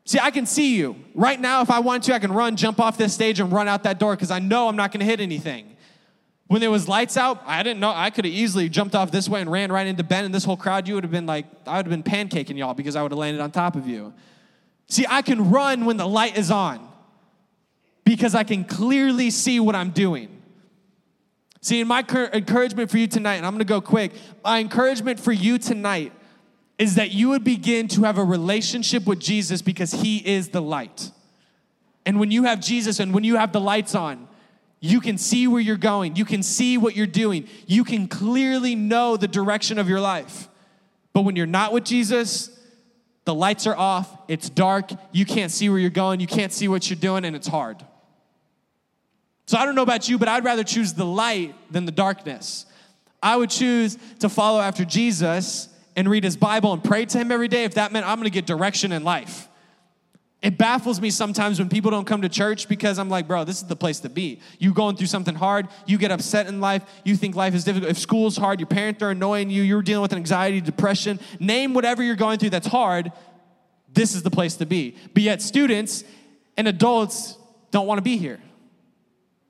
See, 0.03 0.19
I 0.19 0.31
can 0.31 0.45
see 0.45 0.75
you. 0.75 0.97
Right 1.15 1.39
now, 1.39 1.61
if 1.61 1.69
I 1.69 1.79
want 1.79 2.03
to, 2.03 2.13
I 2.13 2.19
can 2.19 2.33
run, 2.33 2.57
jump 2.57 2.81
off 2.81 2.97
this 2.97 3.13
stage, 3.13 3.39
and 3.39 3.53
run 3.53 3.69
out 3.69 3.83
that 3.83 3.99
door 3.99 4.17
because 4.17 4.31
I 4.31 4.39
know 4.39 4.67
I'm 4.67 4.75
not 4.75 4.91
going 4.91 4.99
to 4.99 5.05
hit 5.05 5.21
anything. 5.21 5.70
When 6.51 6.59
there 6.59 6.69
was 6.69 6.89
lights 6.89 7.15
out, 7.15 7.41
I 7.45 7.63
didn't 7.63 7.79
know. 7.79 7.93
I 7.95 8.09
could 8.09 8.25
have 8.25 8.33
easily 8.33 8.67
jumped 8.67 8.93
off 8.93 9.09
this 9.09 9.29
way 9.29 9.39
and 9.39 9.49
ran 9.49 9.71
right 9.71 9.87
into 9.87 10.03
Ben 10.03 10.25
and 10.25 10.35
this 10.35 10.43
whole 10.43 10.57
crowd. 10.57 10.85
You 10.85 10.95
would 10.95 11.05
have 11.05 11.11
been 11.11 11.25
like, 11.25 11.45
I 11.65 11.77
would 11.77 11.85
have 11.85 11.89
been 11.89 12.03
pancaking 12.03 12.57
y'all 12.57 12.73
because 12.73 12.97
I 12.97 13.01
would 13.01 13.13
have 13.13 13.19
landed 13.19 13.41
on 13.41 13.51
top 13.51 13.77
of 13.77 13.87
you. 13.87 14.13
See, 14.89 15.05
I 15.07 15.21
can 15.21 15.49
run 15.49 15.85
when 15.85 15.95
the 15.95 16.05
light 16.05 16.37
is 16.37 16.51
on 16.51 16.85
because 18.03 18.35
I 18.35 18.43
can 18.43 18.65
clearly 18.65 19.29
see 19.29 19.61
what 19.61 19.77
I'm 19.77 19.91
doing. 19.91 20.41
See, 21.61 21.79
in 21.79 21.87
my 21.87 21.99
encouragement 22.33 22.91
for 22.91 22.97
you 22.97 23.07
tonight, 23.07 23.35
and 23.35 23.45
I'm 23.45 23.53
gonna 23.53 23.63
go 23.63 23.79
quick, 23.79 24.11
my 24.43 24.59
encouragement 24.59 25.21
for 25.21 25.31
you 25.31 25.57
tonight 25.57 26.11
is 26.77 26.95
that 26.95 27.11
you 27.11 27.29
would 27.29 27.45
begin 27.45 27.87
to 27.87 28.03
have 28.03 28.17
a 28.17 28.25
relationship 28.25 29.07
with 29.07 29.21
Jesus 29.21 29.61
because 29.61 29.93
he 29.93 30.17
is 30.17 30.49
the 30.49 30.61
light. 30.61 31.11
And 32.05 32.19
when 32.19 32.29
you 32.29 32.43
have 32.43 32.59
Jesus 32.59 32.99
and 32.99 33.13
when 33.13 33.23
you 33.23 33.37
have 33.37 33.53
the 33.53 33.61
lights 33.61 33.95
on, 33.95 34.27
you 34.81 34.99
can 34.99 35.19
see 35.19 35.47
where 35.47 35.61
you're 35.61 35.77
going. 35.77 36.15
You 36.15 36.25
can 36.25 36.41
see 36.41 36.77
what 36.77 36.95
you're 36.95 37.07
doing. 37.07 37.47
You 37.67 37.83
can 37.83 38.07
clearly 38.07 38.75
know 38.75 39.15
the 39.15 39.27
direction 39.27 39.77
of 39.77 39.87
your 39.87 40.01
life. 40.01 40.49
But 41.13 41.21
when 41.21 41.35
you're 41.35 41.45
not 41.45 41.71
with 41.71 41.85
Jesus, 41.85 42.49
the 43.25 43.33
lights 43.33 43.67
are 43.67 43.77
off, 43.77 44.09
it's 44.27 44.49
dark, 44.49 44.91
you 45.11 45.25
can't 45.25 45.51
see 45.51 45.69
where 45.69 45.77
you're 45.77 45.91
going, 45.91 46.19
you 46.19 46.27
can't 46.27 46.51
see 46.51 46.67
what 46.67 46.89
you're 46.89 46.99
doing, 46.99 47.25
and 47.25 47.35
it's 47.35 47.47
hard. 47.47 47.85
So 49.45 49.57
I 49.57 49.65
don't 49.65 49.75
know 49.75 49.83
about 49.83 50.09
you, 50.09 50.17
but 50.17 50.27
I'd 50.27 50.43
rather 50.43 50.63
choose 50.63 50.93
the 50.93 51.05
light 51.05 51.53
than 51.71 51.85
the 51.85 51.91
darkness. 51.91 52.65
I 53.21 53.37
would 53.37 53.51
choose 53.51 53.97
to 54.19 54.29
follow 54.29 54.59
after 54.59 54.83
Jesus 54.83 55.69
and 55.95 56.09
read 56.09 56.23
his 56.23 56.37
Bible 56.37 56.73
and 56.73 56.83
pray 56.83 57.05
to 57.05 57.17
him 57.19 57.31
every 57.31 57.49
day 57.49 57.65
if 57.65 57.75
that 57.75 57.91
meant 57.91 58.07
I'm 58.07 58.17
gonna 58.17 58.31
get 58.31 58.47
direction 58.47 58.91
in 58.91 59.03
life. 59.03 59.47
It 60.41 60.57
baffles 60.57 60.99
me 60.99 61.11
sometimes 61.11 61.59
when 61.59 61.69
people 61.69 61.91
don't 61.91 62.05
come 62.05 62.23
to 62.23 62.29
church 62.29 62.67
because 62.67 62.97
I'm 62.97 63.09
like, 63.09 63.27
bro, 63.27 63.43
this 63.43 63.57
is 63.61 63.67
the 63.67 63.75
place 63.75 63.99
to 63.99 64.09
be. 64.09 64.39
You 64.57 64.73
going 64.73 64.95
through 64.95 65.07
something 65.07 65.35
hard, 65.35 65.67
you 65.85 65.99
get 65.99 66.09
upset 66.09 66.47
in 66.47 66.59
life, 66.59 66.83
you 67.05 67.15
think 67.15 67.35
life 67.35 67.53
is 67.53 67.63
difficult. 67.63 67.91
If 67.91 67.99
school's 67.99 68.37
hard, 68.37 68.59
your 68.59 68.65
parents 68.65 69.03
are 69.03 69.11
annoying 69.11 69.51
you, 69.51 69.61
you're 69.61 69.83
dealing 69.83 70.01
with 70.01 70.13
anxiety, 70.13 70.59
depression, 70.59 71.19
name 71.39 71.75
whatever 71.75 72.01
you're 72.01 72.15
going 72.15 72.39
through 72.39 72.49
that's 72.49 72.67
hard, 72.67 73.11
this 73.93 74.15
is 74.15 74.23
the 74.23 74.31
place 74.31 74.55
to 74.55 74.65
be. 74.65 74.95
But 75.13 75.21
yet, 75.21 75.43
students 75.43 76.03
and 76.57 76.67
adults 76.67 77.37
don't 77.69 77.85
want 77.85 77.99
to 77.99 78.03
be 78.03 78.17
here. 78.17 78.39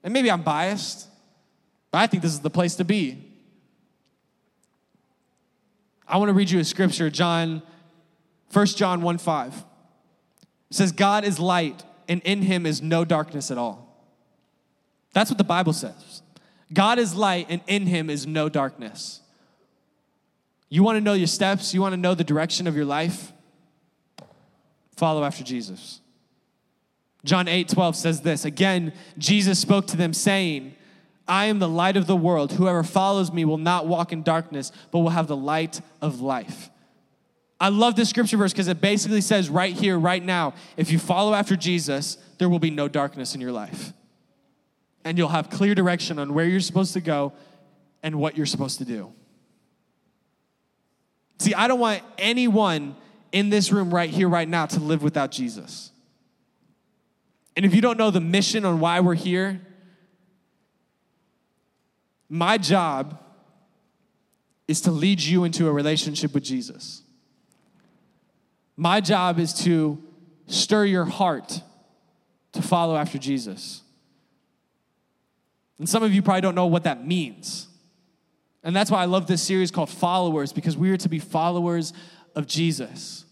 And 0.04 0.13
maybe 0.13 0.30
I'm 0.30 0.41
biased, 0.41 1.08
but 1.89 1.99
I 1.99 2.08
think 2.08 2.21
this 2.21 2.34
is 2.34 2.41
the 2.41 2.49
place 2.49 2.75
to 2.75 2.84
be. 2.84 3.32
I 6.06 6.17
want 6.17 6.27
to 6.27 6.34
read 6.34 6.49
you 6.49 6.60
a 6.60 6.65
scripture, 6.65 7.10
John, 7.10 7.62
1 8.51 8.65
John 8.65 9.01
1 9.01 9.17
5. 9.19 9.63
It 10.71 10.75
says, 10.75 10.93
God 10.93 11.25
is 11.25 11.38
light, 11.38 11.84
and 12.07 12.21
in 12.23 12.41
him 12.41 12.65
is 12.65 12.81
no 12.81 13.03
darkness 13.03 13.51
at 13.51 13.57
all. 13.57 13.93
That's 15.12 15.29
what 15.29 15.38
the 15.38 15.43
Bible 15.43 15.73
says. 15.73 16.21
God 16.71 16.97
is 16.97 17.13
light, 17.13 17.47
and 17.49 17.60
in 17.67 17.88
him 17.88 18.10
is 18.10 18.25
no 18.25 18.47
darkness. 18.47 19.19
You 20.69 20.81
want 20.81 20.95
to 20.95 21.01
know 21.01 21.12
your 21.12 21.27
steps? 21.27 21.73
You 21.73 21.81
want 21.81 21.91
to 21.91 21.97
know 21.97 22.15
the 22.15 22.23
direction 22.23 22.67
of 22.67 22.75
your 22.77 22.86
life? 22.86 23.34
Follow 24.95 25.25
after 25.25 25.43
Jesus. 25.43 25.99
John 27.25 27.49
8 27.49 27.67
12 27.67 27.95
says 27.97 28.21
this 28.21 28.45
Again, 28.45 28.93
Jesus 29.17 29.60
spoke 29.60 29.88
to 29.88 29.97
them, 29.97 30.13
saying, 30.13 30.73
I 31.27 31.45
am 31.45 31.60
the 31.60 31.67
light 31.67 31.97
of 31.97 32.07
the 32.07 32.15
world. 32.15 32.53
Whoever 32.53 32.81
follows 32.84 33.34
me 33.34 33.43
will 33.43 33.57
not 33.57 33.88
walk 33.88 34.13
in 34.13 34.23
darkness, 34.23 34.71
but 34.89 34.99
will 34.99 35.10
have 35.10 35.27
the 35.27 35.36
light 35.36 35.81
of 36.01 36.21
life. 36.21 36.69
I 37.62 37.69
love 37.69 37.95
this 37.95 38.10
scripture 38.10 38.38
verse 38.38 38.52
because 38.52 38.67
it 38.67 38.82
basically 38.82 39.21
says 39.21 39.47
right 39.47 39.71
here, 39.71 40.00
right 40.00 40.24
now, 40.24 40.56
if 40.78 40.91
you 40.91 40.97
follow 40.97 41.36
after 41.36 41.56
Jesus, 41.56 42.17
there 42.39 42.50
will 42.50 42.58
be 42.58 42.71
no 42.71 42.88
darkness 42.88 43.36
in 43.36 43.39
your 43.39 43.52
life. 43.52 43.93
And 45.06 45.15
you'll 45.15 45.30
have 45.30 45.52
clear 45.52 45.76
direction 45.76 46.17
on 46.17 46.34
where 46.34 46.45
you're 46.45 46.60
supposed 46.60 46.93
to 46.93 47.02
go 47.02 47.34
and 48.02 48.15
what 48.15 48.36
you're 48.36 48.47
supposed 48.47 48.80
to 48.80 48.86
do. 48.86 49.13
See, 51.38 51.54
I 51.54 51.67
don't 51.67 51.80
want 51.80 52.02
anyone 52.17 52.95
in 53.32 53.52
this 53.52 53.71
room 53.71 53.93
right 53.93 54.10
here, 54.10 54.28
right 54.28 54.50
now, 54.50 54.65
to 54.65 54.80
live 54.80 55.04
without 55.04 55.30
Jesus. 55.30 55.91
And 57.56 57.63
if 57.63 57.76
you 57.76 57.82
don't 57.82 57.97
know 57.97 58.10
the 58.10 58.21
mission 58.21 58.65
on 58.65 58.80
why 58.80 59.02
we're 59.02 59.13
here, 59.13 59.62
my 62.28 62.58
job 62.58 63.21
is 64.67 64.82
to 64.82 64.91
lead 64.91 65.21
you 65.21 65.43
into 65.43 65.67
a 65.67 65.71
relationship 65.71 66.34
with 66.34 66.43
Jesus. 66.43 67.04
My 68.82 69.00
job 69.00 69.38
is 69.38 69.54
to 69.65 70.02
stir 70.48 70.86
your 70.86 71.06
heart 71.06 71.62
to 72.54 72.63
follow 72.63 72.98
after 72.98 73.20
Jesus. 73.20 73.84
And 75.78 75.88
some 75.88 76.02
of 76.02 76.12
you 76.15 76.24
probably 76.24 76.41
don't 76.41 76.56
know 76.56 76.65
what 76.65 76.86
that 76.86 77.06
means. 77.06 77.67
And 78.63 78.76
that's 78.76 78.89
why 78.89 79.04
I 79.04 79.06
love 79.06 79.28
this 79.28 79.44
series 79.44 79.70
called 79.70 79.91
Followers, 79.91 80.52
because 80.52 80.76
we 80.76 80.89
are 80.89 80.98
to 80.98 81.10
be 81.10 81.20
followers 81.20 81.94
of 82.34 82.48
Jesus. 82.48 83.24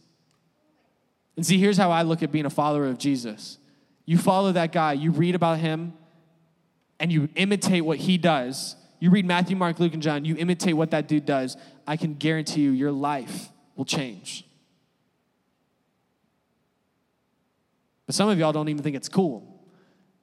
And 1.35 1.43
see, 1.43 1.57
here's 1.57 1.77
how 1.77 1.89
I 1.89 2.03
look 2.03 2.21
at 2.21 2.31
being 2.31 2.45
a 2.45 2.51
follower 2.51 2.85
of 2.85 2.99
Jesus 2.99 3.57
you 4.05 4.19
follow 4.19 4.51
that 4.51 4.71
guy, 4.71 4.93
you 4.93 5.09
read 5.09 5.33
about 5.33 5.57
him, 5.57 5.93
and 6.99 7.11
you 7.11 7.27
imitate 7.33 7.83
what 7.83 7.97
he 7.97 8.19
does. 8.19 8.75
You 8.99 9.09
read 9.09 9.25
Matthew, 9.25 9.55
Mark, 9.55 9.79
Luke, 9.79 9.95
and 9.95 10.03
John, 10.03 10.25
you 10.25 10.35
imitate 10.37 10.75
what 10.75 10.91
that 10.91 11.07
dude 11.07 11.25
does. 11.25 11.57
I 11.87 11.97
can 11.97 12.13
guarantee 12.13 12.61
you, 12.61 12.69
your 12.69 12.91
life 12.91 13.49
will 13.75 13.85
change. 13.85 14.45
But 18.09 18.15
some 18.15 18.27
of 18.27 18.39
y'all 18.39 18.51
don't 18.51 18.67
even 18.69 18.81
think 18.81 18.95
it's 18.95 19.07
cool. 19.07 19.61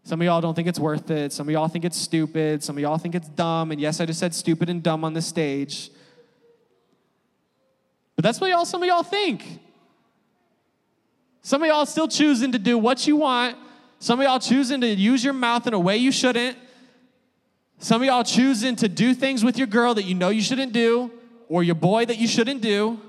Some 0.03 0.21
of 0.21 0.25
y'all 0.25 0.41
don't 0.41 0.57
think 0.57 0.67
it's 0.67 0.81
worth 0.81 1.09
it. 1.13 1.33
Some 1.33 1.47
of 1.47 1.53
y'all 1.53 1.69
think 1.69 1.85
it's 1.85 1.97
stupid. 1.97 2.65
Some 2.65 2.77
of 2.77 2.83
y'all 2.83 2.99
think 2.99 3.15
it's 3.15 3.29
dumb. 3.29 3.71
And 3.71 3.81
yes, 3.81 4.01
I 4.01 4.07
just 4.07 4.19
said 4.19 4.35
stupid 4.35 4.69
and 4.69 4.83
dumb 4.83 5.05
on 5.05 5.13
the 5.13 5.23
stage. 5.23 5.91
But 8.17 8.25
that's 8.25 8.41
what 8.41 8.51
y'all, 8.51 8.65
some 8.65 8.83
of 8.83 8.89
y'all 8.89 9.05
think. 9.05 9.61
Some 11.43 11.63
of 11.63 11.69
y'all 11.69 11.87
still 11.87 12.09
choosing 12.09 12.51
to 12.51 12.59
do 12.59 12.77
what 12.77 13.07
you 13.07 13.15
want 13.15 13.57
some 13.99 14.21
of 14.21 14.25
y'all 14.25 14.39
choosing 14.39 14.81
to 14.83 14.87
use 14.89 15.25
your 15.25 15.33
mouth 15.33 15.67
in 15.67 15.75
a 15.75 15.79
way 15.79 15.97
you 15.97 16.13
shouldn't. 16.13 16.57
Some 17.79 18.03
of 18.03 18.07
y'all 18.07 18.25
choosing 18.25 18.77
to 18.77 18.89
do 18.89 19.15
things 19.15 19.45
with 19.45 19.59
your 19.59 19.67
girl 19.67 19.95
that 19.95 20.05
you 20.05 20.15
know 20.15 20.29
you 20.29 20.43
shouldn't 20.43 20.73
do, 20.73 21.11
or 21.49 21.63
your 21.63 21.75
boy 21.75 22.05
that 22.07 22.19
you 22.19 22.27
shouldn't 22.27 22.61
do. 22.61 23.01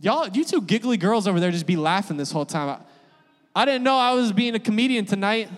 Y'all, 0.00 0.28
you 0.28 0.44
two 0.44 0.60
giggly 0.60 0.96
girls 0.96 1.26
over 1.26 1.40
there 1.40 1.50
just 1.50 1.66
be 1.66 1.76
laughing 1.76 2.16
this 2.16 2.30
whole 2.30 2.44
time. 2.44 2.68
I, 2.68 3.62
I 3.62 3.64
didn't 3.64 3.82
know 3.82 3.96
I 3.96 4.12
was 4.12 4.32
being 4.32 4.54
a 4.54 4.58
comedian 4.58 5.06
tonight. 5.06 5.48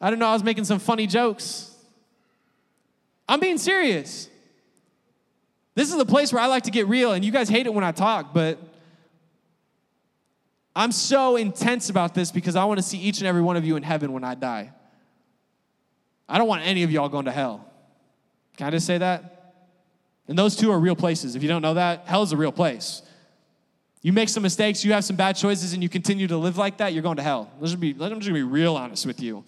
I 0.00 0.10
didn't 0.10 0.20
know 0.20 0.28
I 0.28 0.32
was 0.32 0.44
making 0.44 0.64
some 0.64 0.78
funny 0.78 1.06
jokes. 1.06 1.74
I'm 3.28 3.40
being 3.40 3.58
serious. 3.58 4.28
This 5.74 5.90
is 5.90 5.96
the 5.96 6.06
place 6.06 6.32
where 6.32 6.42
I 6.42 6.46
like 6.46 6.64
to 6.64 6.70
get 6.70 6.88
real, 6.88 7.12
and 7.12 7.24
you 7.24 7.32
guys 7.32 7.48
hate 7.48 7.66
it 7.66 7.74
when 7.74 7.84
I 7.84 7.92
talk, 7.92 8.32
but 8.32 8.58
I'm 10.74 10.92
so 10.92 11.36
intense 11.36 11.90
about 11.90 12.14
this 12.14 12.30
because 12.30 12.54
I 12.54 12.64
want 12.64 12.78
to 12.78 12.82
see 12.82 12.98
each 12.98 13.18
and 13.18 13.26
every 13.26 13.42
one 13.42 13.56
of 13.56 13.64
you 13.64 13.76
in 13.76 13.82
heaven 13.82 14.12
when 14.12 14.24
I 14.24 14.34
die. 14.34 14.72
I 16.28 16.38
don't 16.38 16.48
want 16.48 16.62
any 16.64 16.84
of 16.84 16.90
y'all 16.90 17.08
going 17.08 17.24
to 17.24 17.32
hell. 17.32 17.66
Can 18.56 18.68
I 18.68 18.70
just 18.70 18.86
say 18.86 18.98
that? 18.98 19.39
And 20.30 20.38
those 20.38 20.56
two 20.56 20.70
are 20.70 20.78
real 20.80 20.96
places. 20.96 21.36
If 21.36 21.42
you 21.42 21.48
don't 21.48 21.60
know 21.60 21.74
that, 21.74 22.04
hell 22.06 22.22
is 22.22 22.32
a 22.32 22.36
real 22.36 22.52
place. 22.52 23.02
You 24.00 24.14
make 24.14 24.30
some 24.30 24.42
mistakes, 24.42 24.82
you 24.82 24.94
have 24.94 25.04
some 25.04 25.16
bad 25.16 25.36
choices, 25.36 25.74
and 25.74 25.82
you 25.82 25.90
continue 25.90 26.26
to 26.28 26.38
live 26.38 26.56
like 26.56 26.78
that, 26.78 26.94
you're 26.94 27.02
going 27.02 27.18
to 27.18 27.22
hell. 27.22 27.50
Let's 27.60 27.72
just 27.72 27.80
be, 27.80 27.92
just 27.92 28.32
be 28.32 28.42
real 28.42 28.76
honest 28.76 29.04
with 29.04 29.20
you. 29.20 29.44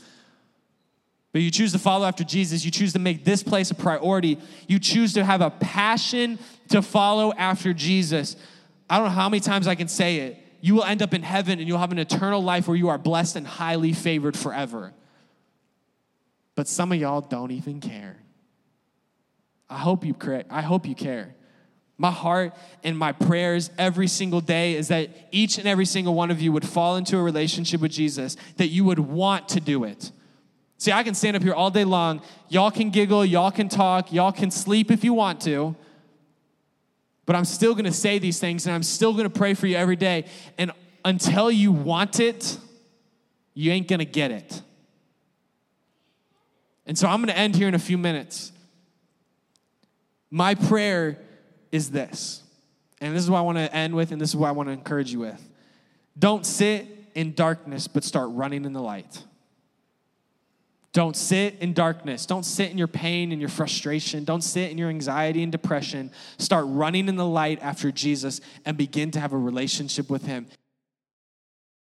But 1.33 1.40
you 1.40 1.51
choose 1.51 1.73
to 1.73 1.79
follow 1.79 2.05
after 2.05 2.25
Jesus. 2.25 2.62
You 2.62 2.71
choose 2.71 2.92
to 2.92 2.99
make 2.99 3.25
this 3.25 3.42
place 3.42 3.71
a 3.71 3.75
priority. 3.75 4.38
You 4.68 4.79
choose 4.79 5.14
to 5.14 5.25
have 5.25 5.40
a 5.40 5.49
passion 5.49 6.38
to 6.68 6.83
follow 6.83 7.33
after 7.33 7.73
Jesus. 7.73 8.37
I 8.90 8.99
don't 8.99 9.07
know 9.07 9.14
how 9.14 9.31
many 9.31 9.40
times 9.40 9.66
I 9.66 9.75
can 9.75 9.88
say 9.88 10.16
it 10.18 10.42
you 10.62 10.77
will 10.77 10.85
end 10.85 11.03
up 11.03 11.12
in 11.12 11.23
heaven 11.25 11.59
and 11.59 11.66
you'll 11.66 11.79
have 11.79 11.90
an 11.90 11.99
eternal 11.99 12.40
life 12.40 12.68
where 12.68 12.77
you 12.77 12.88
are 12.88 12.97
blessed 12.97 13.35
and 13.35 13.45
highly 13.45 13.92
favored 13.92 14.38
forever. 14.38 14.95
But 16.55 16.68
some 16.68 16.92
of 16.92 16.99
y'all 16.99 17.21
don't 17.21 17.51
even 17.51 17.81
care. 17.81 18.21
I 19.72 19.78
hope 19.78 20.04
you 20.04 20.12
care. 20.12 20.44
I 20.50 20.61
hope 20.61 20.87
you 20.87 20.94
care. 20.94 21.35
My 21.96 22.11
heart 22.11 22.52
and 22.85 22.98
my 22.98 23.12
prayers 23.12 23.70
every 23.78 24.06
single 24.06 24.42
day 24.42 24.74
is 24.74 24.88
that 24.88 25.08
each 25.30 25.56
and 25.56 25.66
every 25.66 25.87
single 25.87 26.14
one 26.14 26.30
of 26.30 26.42
you 26.42 26.52
would 26.52 26.66
fall 26.66 26.96
into 26.96 27.16
a 27.16 27.22
relationship 27.22 27.80
with 27.80 27.90
Jesus, 27.90 28.37
that 28.58 28.68
you 28.68 28.85
would 28.85 28.98
want 28.98 29.48
to 29.50 29.61
do 29.61 29.85
it. 29.85 30.12
See, 30.76 30.92
I 30.92 31.02
can 31.02 31.14
stand 31.14 31.37
up 31.37 31.42
here 31.42 31.54
all 31.54 31.70
day 31.70 31.85
long. 31.85 32.20
Y'all 32.50 32.70
can 32.70 32.90
giggle, 32.90 33.24
y'all 33.24 33.50
can 33.50 33.70
talk, 33.70 34.12
y'all 34.12 34.32
can 34.32 34.50
sleep 34.50 34.90
if 34.90 35.04
you 35.04 35.14
want 35.14 35.40
to. 35.42 35.74
But 37.24 37.35
I'm 37.35 37.46
still 37.46 37.74
gonna 37.74 37.92
say 37.92 38.18
these 38.18 38.38
things 38.38 38.66
and 38.66 38.74
I'm 38.74 38.82
still 38.82 39.14
gonna 39.14 39.30
pray 39.30 39.54
for 39.54 39.66
you 39.66 39.76
every 39.76 39.96
day. 39.96 40.26
And 40.58 40.72
until 41.02 41.50
you 41.50 41.72
want 41.72 42.20
it, 42.20 42.58
you 43.54 43.72
ain't 43.72 43.88
gonna 43.88 44.04
get 44.04 44.32
it. 44.32 44.61
And 46.85 46.98
so 46.98 47.08
I'm 47.08 47.22
gonna 47.22 47.32
end 47.32 47.56
here 47.56 47.68
in 47.68 47.74
a 47.74 47.78
few 47.78 47.96
minutes. 47.96 48.52
My 50.35 50.55
prayer 50.55 51.18
is 51.71 51.90
this, 51.90 52.42
and 53.03 53.14
this 53.14 53.23
is 53.23 53.31
what 53.31 53.38
I 53.38 53.42
wanna 53.42 53.68
end 53.71 53.95
with, 53.95 54.12
and 54.12 54.21
this 54.21 54.31
is 54.31 54.37
what 54.37 54.49
I 54.49 54.53
wanna 54.53 54.71
encourage 54.71 55.12
you 55.12 55.18
with. 55.18 55.51
Don't 56.18 56.47
sit 56.47 56.87
in 57.14 57.35
darkness, 57.35 57.87
but 57.87 58.03
start 58.03 58.31
running 58.33 58.64
in 58.64 58.73
the 58.73 58.81
light. 58.81 59.23
Don't 60.95 61.16
sit 61.16 61.57
in 61.61 61.75
darkness. 61.75 62.25
Don't 62.25 62.45
sit 62.45 62.71
in 62.71 62.79
your 62.79 62.87
pain 62.87 63.31
and 63.31 63.40
your 63.40 63.51
frustration. 63.51 64.25
Don't 64.25 64.42
sit 64.42 64.71
in 64.71 64.79
your 64.79 64.88
anxiety 64.88 65.42
and 65.42 65.53
depression. 65.53 66.11
Start 66.38 66.64
running 66.68 67.09
in 67.09 67.16
the 67.16 67.27
light 67.27 67.59
after 67.62 67.92
Jesus 67.92 68.40
and 68.64 68.77
begin 68.77 69.11
to 69.11 69.21
have 69.21 69.33
a 69.35 69.38
relationship 69.38 70.09
with 70.09 70.25
Him. 70.25 70.47